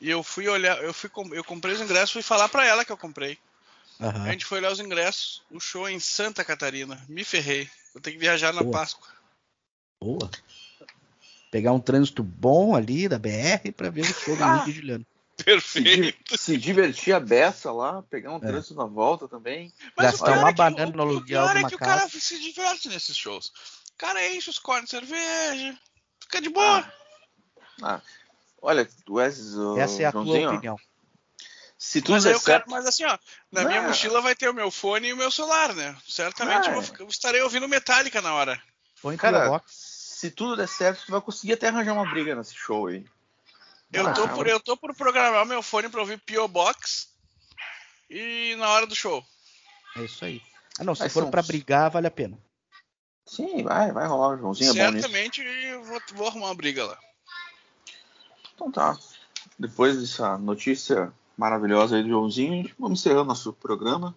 E 0.00 0.10
eu 0.10 0.22
fui 0.22 0.46
olhar, 0.48 0.82
eu 0.82 0.92
fui 0.92 1.10
eu 1.32 1.42
comprei 1.44 1.74
os 1.74 1.80
ingressos, 1.80 2.10
fui 2.12 2.22
falar 2.22 2.48
pra 2.48 2.66
ela 2.66 2.84
que 2.84 2.92
eu 2.92 2.96
comprei. 2.98 3.38
Aham. 4.00 4.24
A 4.24 4.32
gente 4.32 4.44
foi 4.44 4.58
olhar 4.58 4.72
os 4.72 4.80
ingressos, 4.80 5.42
o 5.50 5.58
show 5.60 5.86
é 5.88 5.92
em 5.92 6.00
Santa 6.00 6.44
Catarina. 6.44 7.02
Me 7.08 7.24
ferrei. 7.24 7.68
Vou 7.94 8.02
ter 8.02 8.12
que 8.12 8.18
viajar 8.18 8.52
na 8.52 8.62
Boa. 8.62 8.72
Páscoa. 8.72 9.08
Boa. 10.00 10.30
Pegar 11.50 11.72
um 11.72 11.80
trânsito 11.80 12.22
bom 12.22 12.74
ali 12.74 13.08
da 13.08 13.18
BR 13.18 13.72
pra 13.76 13.90
ver 13.90 14.02
o 14.02 14.04
show 14.14 14.36
do 14.36 14.42
Ah. 14.44 14.54
Henrique 14.56 14.70
e 14.70 14.74
Juliano. 14.74 15.06
Se, 15.42 15.44
Perfeito. 15.44 16.18
di- 16.30 16.38
se 16.38 16.56
divertir 16.56 17.14
a 17.14 17.20
beça 17.20 17.72
lá, 17.72 18.02
pegar 18.02 18.32
um 18.32 18.36
É. 18.36 18.40
trânsito 18.40 18.74
na 18.74 18.84
volta 18.86 19.26
também. 19.28 19.72
Mas 19.96 20.12
Gastar 20.12 20.38
uma 20.38 20.48
é 20.48 20.52
que- 20.52 20.56
banana 20.58 20.92
o- 20.92 20.96
no 20.96 21.02
aluguel 21.02 21.42
O 21.44 21.46
pior 21.52 21.56
é 21.56 21.68
que 21.68 21.74
o 21.74 21.78
cara 21.78 22.08
se 22.08 22.38
diverte 22.40 22.88
nesses 22.88 23.16
shows. 23.16 23.46
O 23.92 23.96
cara 23.98 24.26
enche 24.28 24.50
os 24.50 24.58
cornos 24.58 24.84
de 24.84 24.90
cerveja, 24.90 25.78
fica 26.20 26.40
de 26.40 26.48
boa. 26.48 26.92
Ah, 27.82 28.00
olha, 28.60 28.88
tu 29.04 29.18
és 29.20 29.56
o 29.56 29.78
Essa 29.78 30.02
é 30.02 30.04
a 30.06 30.12
tua 30.12 30.22
opinião. 30.22 30.78
Se 31.78 32.00
tudo 32.00 32.22
mas, 32.22 32.42
certo, 32.42 32.70
mas 32.70 32.86
assim, 32.86 33.04
ó, 33.04 33.18
na 33.50 33.62
Não. 33.62 33.68
minha 33.68 33.82
mochila 33.82 34.20
vai 34.20 34.36
ter 34.36 34.48
o 34.48 34.54
meu 34.54 34.70
fone 34.70 35.08
e 35.08 35.12
o 35.12 35.16
meu 35.16 35.32
celular, 35.32 35.74
né? 35.74 35.96
Certamente 36.06 36.68
eu, 36.68 36.78
Ah, 36.78 36.80
vou 36.80 36.96
eu 37.00 37.08
estarei 37.08 37.42
ouvindo 37.42 37.68
Metallica 37.68 38.22
na 38.22 38.32
hora. 38.34 38.62
Põe 39.00 39.16
Cara, 39.16 39.38
Cara, 39.38 39.50
box. 39.50 39.64
se 39.74 40.30
tudo 40.30 40.56
der 40.56 40.68
certo, 40.68 41.04
tu 41.04 41.10
vai 41.10 41.20
conseguir 41.20 41.54
até 41.54 41.66
arranjar 41.68 41.94
uma 41.94 42.08
briga 42.08 42.36
nesse 42.36 42.54
show 42.54 42.86
aí. 42.86 43.04
Eu, 43.92 44.14
tô 44.14 44.28
por, 44.28 44.46
eu 44.46 44.60
tô 44.60 44.76
por 44.76 44.94
programar 44.94 45.44
meu 45.44 45.62
fone 45.62 45.88
pra 45.88 46.00
ouvir 46.00 46.18
P.O. 46.20 46.48
Box 46.48 47.08
e 48.08 48.54
na 48.56 48.68
hora 48.70 48.86
do 48.86 48.94
show. 48.96 49.22
É 49.96 50.04
isso 50.04 50.24
aí. 50.24 50.40
Ah, 50.78 50.84
não, 50.84 50.94
se 50.94 51.00
Vai 51.00 51.08
for 51.10 51.30
pra 51.30 51.40
uns- 51.40 51.46
brigar, 51.46 51.90
vale 51.90 52.06
a 52.06 52.10
pena. 52.10 52.38
Sim, 53.26 53.62
vai, 53.62 53.92
vai 53.92 54.06
rolar. 54.06 54.38
Joãozinho 54.38 54.70
é 54.70 54.74
bom 54.86 54.90
nisso. 54.92 55.08
Certamente 55.08 55.40
eu 55.42 55.84
vou, 55.84 56.00
vou 56.14 56.26
arrumar 56.28 56.46
uma 56.46 56.54
briga 56.54 56.84
lá. 56.86 56.98
Então 58.54 58.70
tá. 58.72 58.98
Depois 59.58 60.00
dessa 60.00 60.38
notícia 60.38 61.12
maravilhosa 61.36 61.96
aí 61.96 62.02
do 62.02 62.08
Joãozinho, 62.08 62.70
vamos 62.78 63.00
encerrando 63.00 63.26
nosso 63.26 63.52
programa. 63.52 64.16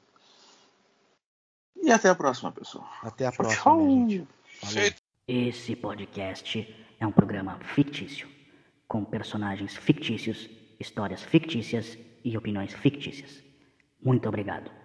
E 1.81 1.91
até 1.91 2.09
a 2.09 2.15
próxima, 2.15 2.51
pessoal. 2.51 2.89
Até 3.03 3.27
a 3.27 3.31
Tchau, 3.31 3.45
próxima, 3.45 4.25
tchau. 4.61 4.97
Esse 5.27 5.75
podcast 5.75 6.75
é 6.99 7.05
um 7.05 7.11
programa 7.11 7.59
fictício, 7.75 8.27
com 8.87 9.03
personagens 9.03 9.75
fictícios, 9.75 10.49
histórias 10.79 11.23
fictícias 11.23 11.97
e 12.23 12.37
opiniões 12.37 12.73
fictícias. 12.73 13.43
Muito 14.01 14.27
obrigado. 14.27 14.84